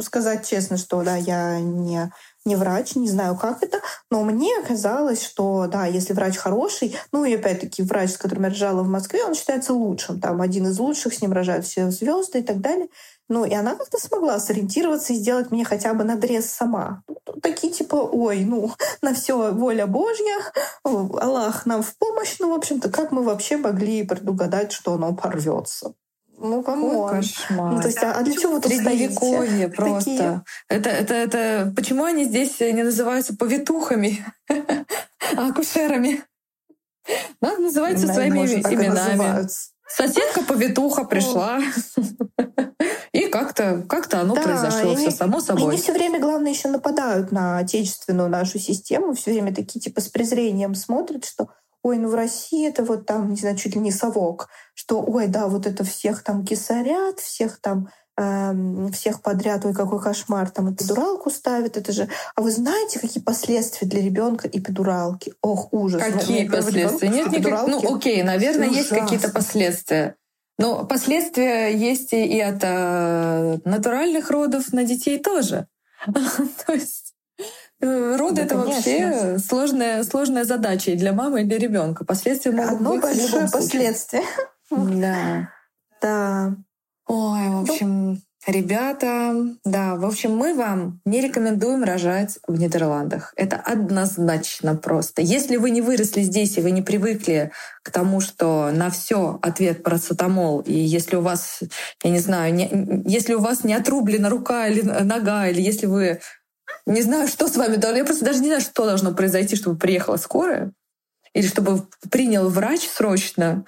[0.00, 2.12] сказать честно, что да, я не,
[2.44, 7.24] не врач, не знаю, как это, но мне казалось, что да, если врач хороший, ну
[7.24, 10.78] и опять-таки врач, с которым я рожала в Москве, он считается лучшим, там один из
[10.78, 12.88] лучших, с ним рожают все звезды и так далее.
[13.30, 17.04] Ну, и она как-то смогла сориентироваться и сделать мне хотя бы надрез сама.
[17.40, 20.40] Такие типа, ой, ну, на все воля Божья,
[20.82, 22.36] Аллах нам в помощь.
[22.40, 25.94] Ну, в общем-то, как мы вообще могли предугадать, что оно порвется?
[26.40, 27.06] Ну, кому?
[27.06, 27.74] Кошмар.
[27.74, 29.68] Ну, то есть, а, для чего вы тут стоите?
[29.68, 30.10] просто.
[30.10, 30.42] Такие...
[30.68, 31.72] Это, это, это...
[31.76, 34.24] Почему они здесь не называются повитухами,
[35.36, 36.24] а акушерами?
[37.40, 39.48] Надо называться своими именами.
[39.86, 41.60] Соседка повитуха пришла.
[43.12, 45.72] И как-то как оно да, произошло, все само собой.
[45.72, 50.08] Они все время, главное, еще нападают на отечественную нашу систему, все время такие типа с
[50.08, 51.48] презрением смотрят, что
[51.82, 55.26] ой, ну в России это вот там, не знаю, чуть ли не совок, что ой,
[55.26, 60.72] да, вот это всех там кисарят, всех там эм, всех подряд, ой, какой кошмар, там
[60.72, 62.08] эпидуралку ставят, это же...
[62.34, 65.34] А вы знаете, какие последствия для ребенка эпидуралки?
[65.40, 66.02] Ох, ужас.
[66.02, 67.08] Какие ну, последствия?
[67.08, 67.66] Нет никак...
[67.66, 70.16] Ну, окей, наверное, есть какие-то последствия.
[70.58, 75.66] Но последствия есть и от э, натуральных родов на детей тоже.
[76.66, 77.09] То есть
[77.80, 82.04] э, роды это вообще сложная, сложная задача и для мамы, и для ребенка.
[82.04, 84.22] Последствия могут Одно быть большое последствие.
[84.70, 85.50] Да.
[86.00, 86.54] Да.
[87.06, 89.34] Ой, в общем, Ребята,
[89.66, 93.34] да, в общем, мы вам не рекомендуем рожать в Нидерландах.
[93.36, 95.20] Это однозначно просто.
[95.20, 97.52] Если вы не выросли здесь и вы не привыкли
[97.82, 101.60] к тому, что на все ответ парацетамол, и если у вас,
[102.02, 106.20] я не знаю, не, если у вас не отрублена рука или нога, или если вы
[106.92, 109.78] не знаю, что с вами должно, я просто даже не знаю, что должно произойти, чтобы
[109.78, 110.72] приехала скорая,
[111.34, 113.64] или чтобы принял врач срочно.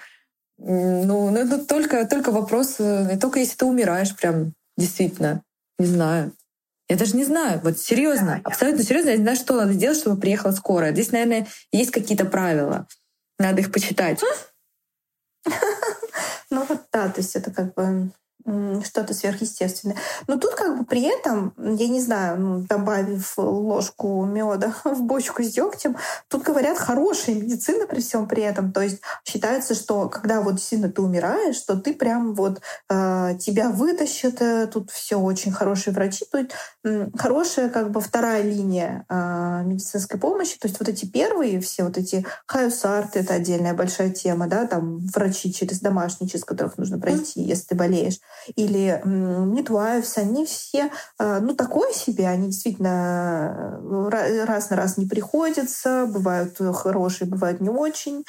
[0.57, 5.43] Ну, ну это только, только вопрос, э, только если ты умираешь прям Действительно.
[5.79, 6.33] Не знаю.
[6.89, 7.61] Я даже не знаю.
[7.63, 10.91] Вот серьезно, да, абсолютно серьезно, я не знаю, что надо сделать, чтобы приехала скорая.
[10.91, 12.87] Здесь, наверное, есть какие-то правила.
[13.39, 14.21] Надо их почитать.
[16.49, 18.11] Ну вот да, то есть это как бы
[18.83, 19.97] что-то сверхъестественное.
[20.27, 25.43] Но тут как бы при этом, я не знаю, ну, добавив ложку меда в бочку
[25.43, 28.71] с дегтем, тут говорят хорошая медицина при всем при этом.
[28.71, 33.69] То есть считается, что когда вот сильно ты умираешь, что ты прям вот э, тебя
[33.69, 36.51] вытащат, э, тут все очень хорошие врачи, есть
[36.83, 40.57] э, хорошая как бы вторая линия э, медицинской помощи.
[40.59, 44.99] То есть вот эти первые все вот эти хаюсарты, это отдельная большая тема, да, там
[45.07, 48.19] врачи через домашний, через которых нужно пройти, если ты болеешь.
[48.55, 53.79] Или Midwives, они все, э, ну, такое себе, они действительно
[54.13, 58.25] э, раз на раз не приходятся, бывают хорошие, бывают не очень,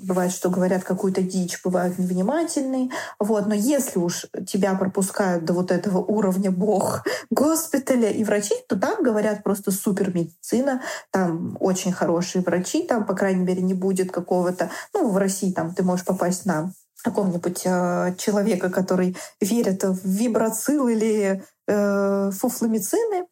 [0.00, 5.70] бывает, что говорят какую-то дичь, бывают невнимательные, вот, но если уж тебя пропускают до вот
[5.70, 12.42] этого уровня бог госпиталя и врачей, то там говорят просто супер медицина, там очень хорошие
[12.42, 16.46] врачи, там, по крайней мере, не будет какого-то, ну, в России там ты можешь попасть
[16.46, 16.72] на
[17.02, 23.26] какого-нибудь э, человека, который верит в вибрацил или э, фуфломицины.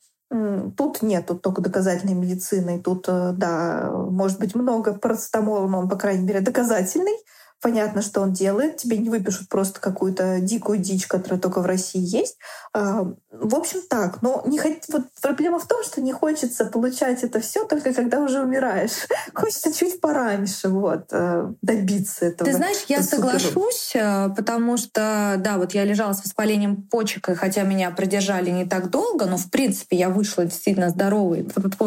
[0.77, 2.81] Тут нет, тут только доказательной медицины.
[2.81, 7.17] Тут, э, да, может быть много парацетамола, но он, по крайней мере, доказательный
[7.61, 12.01] понятно, что он делает, тебе не выпишут просто какую-то дикую дичь, которая только в России
[12.01, 12.39] есть.
[12.73, 14.23] А, в общем, так.
[14.23, 14.85] Но не хот...
[14.89, 19.07] вот проблема в том, что не хочется получать это все только когда уже умираешь.
[19.35, 22.51] Хочется чуть пораньше вот, э, добиться этого.
[22.51, 27.35] Ты знаешь, я соглашусь, э, потому что, да, вот я лежала с воспалением почек, и
[27.35, 31.47] хотя меня продержали не так долго, но, в принципе, я вышла действительно здоровой,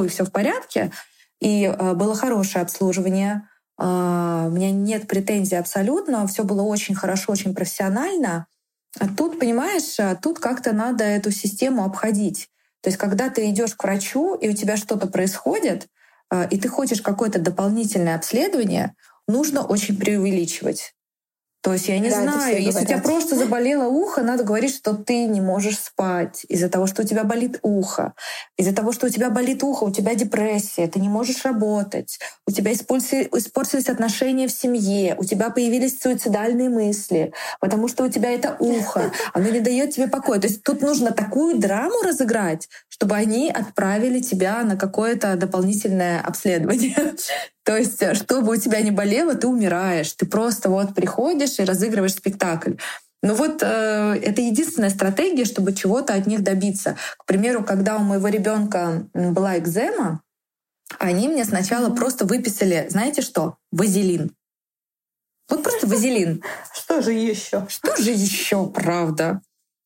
[0.10, 0.92] все в порядке,
[1.40, 3.48] и э, было хорошее обслуживание
[3.78, 3.84] у
[4.52, 8.48] меня нет претензий абсолютно, все было очень хорошо, очень профессионально.
[9.00, 12.50] А тут, понимаешь, а тут как-то надо эту систему обходить.
[12.82, 15.88] То есть, когда ты идешь к врачу, и у тебя что-то происходит,
[16.30, 18.94] а, и ты хочешь какое-то дополнительное обследование,
[19.28, 20.94] нужно очень преувеличивать.
[21.64, 22.84] То есть я не да, знаю, если говорят.
[22.84, 27.03] у тебя просто заболело ухо, надо говорить, что ты не можешь спать из-за того, что
[27.03, 28.16] у тебя болит ухо,
[28.57, 32.51] из-за того, что у тебя болит ухо, у тебя депрессия, ты не можешь работать, у
[32.51, 38.57] тебя испортились отношения в семье, у тебя появились суицидальные мысли, потому что у тебя это
[38.59, 40.41] ухо, оно не дает тебе покоя.
[40.41, 47.14] То есть тут нужно такую драму разыграть, чтобы они отправили тебя на какое-то дополнительное обследование.
[47.64, 50.11] То есть, э, чтобы у тебя не болело, ты умираешь.
[50.14, 52.74] Ты просто вот приходишь и разыгрываешь спектакль.
[53.22, 56.97] Ну вот э, это единственная стратегия, чтобы чего-то от них добиться.
[57.18, 60.22] К примеру, когда у моего ребенка была экзема,
[60.99, 61.95] они мне сначала mm-hmm.
[61.95, 64.36] просто выписали, знаете что, вазелин.
[65.49, 66.43] Вот просто вазелин.
[66.74, 67.66] Что же еще?
[67.70, 69.41] Что же еще, правда?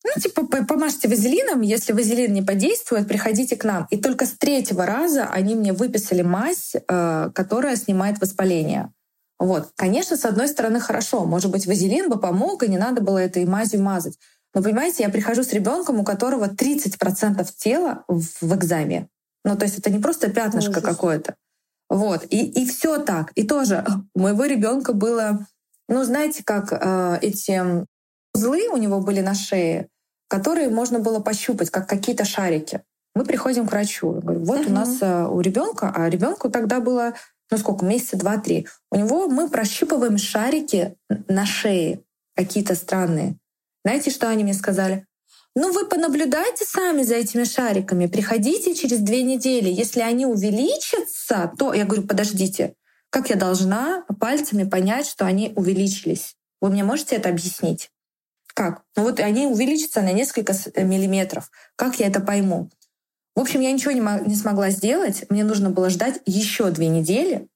[0.07, 3.87] Ну, типа, помажьте вазелином, если вазелин не подействует, приходите к нам.
[3.89, 8.93] И только с третьего раза они мне выписали мазь, э, которая снимает воспаление.
[9.37, 9.69] Вот.
[9.75, 11.25] Конечно, с одной стороны, хорошо.
[11.25, 14.17] Может быть, вазелин бы помог, и не надо было этой мазью мазать.
[14.53, 19.09] Но, понимаете, я прихожу с ребенком, у которого 30% тела в экзаме.
[19.43, 21.35] Ну, то есть это не просто пятнышко какое-то.
[21.89, 22.25] Вот.
[22.29, 23.31] И, и все так.
[23.35, 23.85] И тоже
[24.15, 25.45] у моего ребенка было,
[25.89, 27.85] ну, знаете, как э, эти
[28.33, 29.89] узлы у него были на шее,
[30.27, 32.81] которые можно было пощупать, как какие-то шарики.
[33.15, 34.15] Мы приходим к врачу.
[34.15, 37.13] Я говорю, вот у нас э, у ребенка, а ребенку тогда было,
[37.49, 38.67] ну сколько, месяца два-три.
[38.91, 40.95] У него мы прощупываем шарики
[41.27, 42.01] на шее,
[42.35, 43.37] какие-то странные.
[43.83, 45.07] Знаете, что они мне сказали?
[45.55, 49.69] Ну, вы понаблюдайте сами за этими шариками, приходите через две недели.
[49.69, 52.75] Если они увеличатся, то я говорю, подождите,
[53.09, 56.35] как я должна пальцами понять, что они увеличились?
[56.61, 57.89] Вы мне можете это объяснить?
[58.57, 58.81] Как?
[58.95, 61.51] Ну вот они увеличатся на несколько э, миллиметров.
[61.75, 62.71] Как я это пойму?
[63.35, 65.25] В общем, я ничего не, не смогла сделать.
[65.29, 67.47] Мне нужно было ждать еще две недели.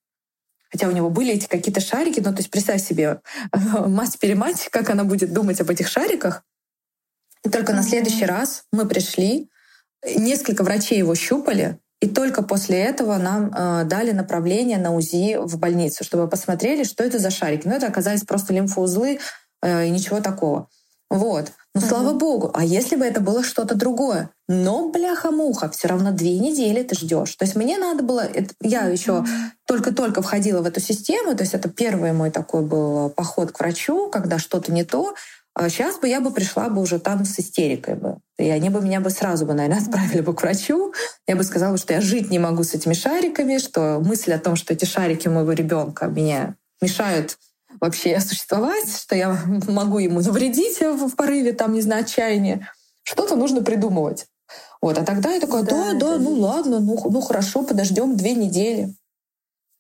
[0.69, 2.19] Хотя у него были эти какие-то шарики.
[2.19, 3.19] Ну, то есть представь себе,
[3.51, 6.43] мать-перемать, как она будет думать об этих шариках.
[7.43, 9.49] И только на следующий раз мы пришли,
[10.05, 15.57] несколько врачей его щупали, и только после этого нам э, дали направление на УЗИ в
[15.57, 17.67] больницу, чтобы посмотрели, что это за шарики.
[17.67, 19.19] Ну, это оказались просто лимфоузлы
[19.63, 20.69] э, и ничего такого.
[21.11, 21.51] Вот.
[21.75, 21.87] Но угу.
[21.89, 24.29] слава богу, а если бы это было что-то другое?
[24.47, 27.35] Но, бляха-муха, все равно две недели ты ждешь.
[27.35, 28.21] То есть мне надо было...
[28.21, 29.25] Это, я еще
[29.67, 34.09] только-только входила в эту систему, то есть это первый мой такой был поход к врачу,
[34.09, 35.13] когда что-то не то.
[35.53, 38.17] А сейчас бы я бы пришла бы уже там с истерикой бы.
[38.39, 40.93] И они бы меня бы сразу бы, наверное, отправили бы к врачу.
[41.27, 44.55] Я бы сказала, что я жить не могу с этими шариками, что мысль о том,
[44.55, 47.37] что эти шарики моего ребенка меня мешают
[47.81, 52.69] вообще существовать, что я могу ему навредить в порыве, там, не знаю, отчаяния.
[53.03, 54.27] Что-то нужно придумывать.
[54.81, 58.33] Вот, а тогда я такая, да, да, да ну ладно, ну, ну хорошо, подождем две
[58.33, 58.93] недели.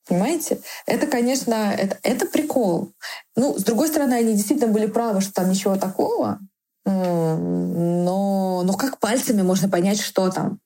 [0.07, 0.59] Понимаете?
[0.85, 2.91] Это, конечно, это, это прикол.
[3.35, 6.39] Ну, с другой стороны, они действительно были правы, что там ничего такого.
[6.85, 10.59] Но, но как пальцами можно понять, что там?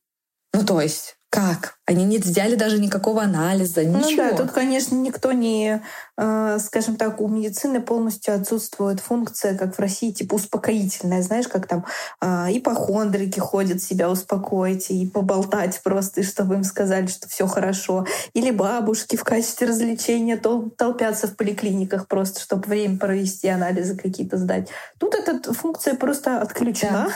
[0.54, 1.75] Ну, то есть, как?
[1.88, 4.24] Они не взяли даже никакого анализа, ничего.
[4.24, 5.84] Ну да, тут, конечно, никто не,
[6.18, 11.68] э, скажем так, у медицины полностью отсутствует функция, как в России, типа успокоительная, знаешь, как
[11.68, 11.86] там
[12.22, 18.08] э, ипохондрики ходят себя успокоить и поболтать просто, и чтобы им сказали, что все хорошо.
[18.34, 24.38] Или бабушки в качестве развлечения тол толпятся в поликлиниках просто, чтобы время провести, анализы какие-то
[24.38, 24.70] сдать.
[24.98, 27.10] Тут эта функция просто отключена.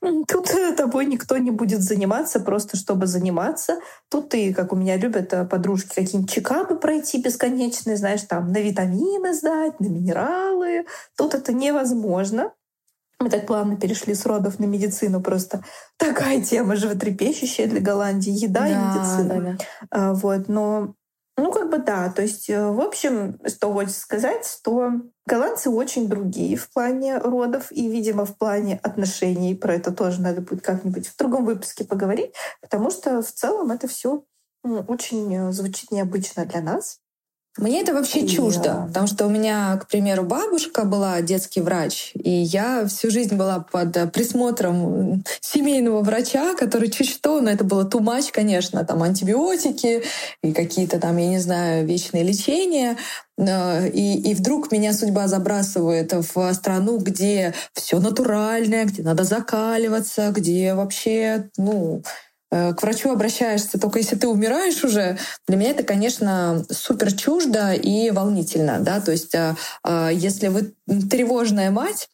[0.00, 0.08] Да.
[0.28, 3.76] Тут тобой никто не будет заниматься, просто чтобы заниматься.
[4.16, 8.62] Тут ты, как у меня любят э, подружки, какие-нибудь чекапы пройти бесконечные, знаешь, там на
[8.62, 10.86] витамины сдать, на минералы.
[11.18, 12.54] Тут это невозможно.
[13.20, 15.20] Мы так плавно перешли с родов на медицину.
[15.20, 15.62] Просто
[15.98, 18.30] такая тема животрепещущая для Голландии.
[18.30, 19.28] Еда да, и медицина.
[19.28, 19.56] Да, да.
[19.90, 20.48] А, вот.
[20.48, 20.94] Но
[21.36, 22.10] ну, как бы да.
[22.10, 24.92] То есть, э, в общем, что хочется сказать, что
[25.26, 29.54] голландцы очень другие в плане родов и, видимо, в плане отношений.
[29.54, 33.86] Про это тоже надо будет как-нибудь в другом выпуске поговорить, потому что в целом это
[33.86, 34.24] все
[34.62, 37.00] очень э, звучит необычно для нас.
[37.58, 42.30] Мне это вообще чуждо, потому что у меня, к примеру, бабушка была детский врач, и
[42.30, 48.30] я всю жизнь была под присмотром семейного врача, который чуть что, но это было much,
[48.30, 50.02] конечно, там антибиотики
[50.42, 52.96] и какие-то там, я не знаю, вечные лечения.
[53.38, 60.30] Э, и, и вдруг меня судьба забрасывает в страну, где все натуральное, где надо закаливаться,
[60.30, 65.82] где вообще, ну, Э, к врачу обращаешься только если ты умираешь уже, для меня это,
[65.82, 68.78] конечно, супер чуждо и волнительно.
[68.80, 69.00] Да?
[69.00, 72.08] То есть э, э, если вы тревожная мать,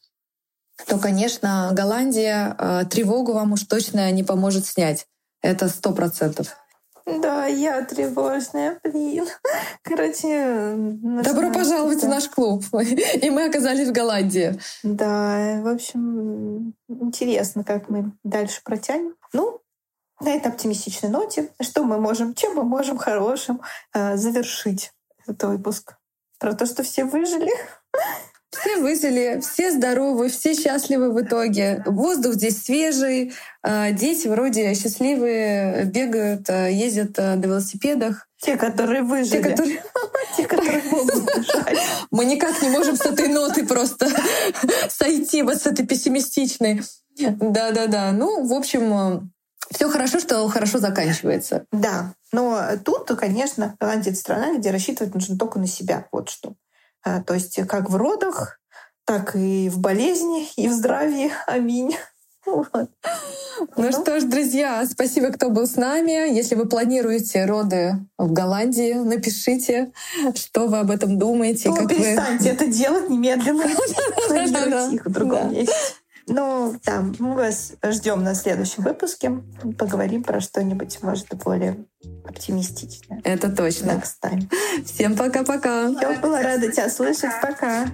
[0.86, 5.06] то, конечно, Голландия тревогу вам уж точно не поможет снять.
[5.42, 6.56] Это сто процентов.
[7.04, 9.26] Да, я тревожная, блин.
[9.82, 10.74] Короче...
[11.24, 12.06] Добро пожаловать да.
[12.06, 12.64] в наш клуб.
[13.22, 14.58] И мы оказались в Голландии.
[14.82, 19.14] Да, в общем, интересно, как мы дальше протянем.
[19.32, 19.60] Ну,
[20.22, 23.60] на этой оптимистичной ноте, что мы можем, чем мы можем хорошим
[23.94, 24.92] э, завершить
[25.26, 25.96] этот выпуск?
[26.38, 27.52] Про то, что все выжили.
[28.50, 31.82] Все выжили, все здоровы, все счастливы в итоге.
[31.86, 38.28] Воздух здесь свежий, э, дети вроде счастливые, бегают, э, ездят э, на велосипедах.
[38.36, 39.42] Те, которые выжили.
[39.42, 39.82] Те, которые,
[40.36, 40.82] Те, которые
[42.10, 44.08] Мы никак не можем с этой ноты просто
[44.90, 46.82] сойти, вот с этой пессимистичной.
[47.16, 48.12] Да-да-да.
[48.12, 49.32] Ну, в общем,
[49.72, 51.64] все хорошо, что хорошо заканчивается.
[51.72, 56.06] Да, но тут, конечно, Голландия— это страна, где рассчитывать нужно только на себя.
[56.12, 56.54] Вот что.
[57.04, 58.60] А, то есть как в родах,
[59.04, 61.32] так и в болезни, и в здравии.
[61.46, 61.96] Аминь.
[62.44, 62.66] Вот.
[62.74, 62.88] Ну,
[63.76, 66.34] ну что ж, друзья, спасибо, кто был с нами.
[66.34, 69.92] Если вы планируете роды в Голландии, напишите,
[70.34, 71.68] что вы об этом думаете.
[71.68, 72.50] Ну, как перестаньте вы...
[72.50, 73.62] это делать немедленно.
[75.04, 75.72] В другом месте.
[76.34, 79.42] Ну, да, мы вас ждем на следующем выпуске.
[79.78, 81.84] Поговорим про что-нибудь, может, более
[82.24, 83.20] оптимистичное.
[83.22, 83.90] Это точно.
[83.90, 84.50] Next time.
[84.84, 85.88] Всем пока-пока.
[85.88, 87.32] Я была рада тебя слышать.
[87.42, 87.86] Пока.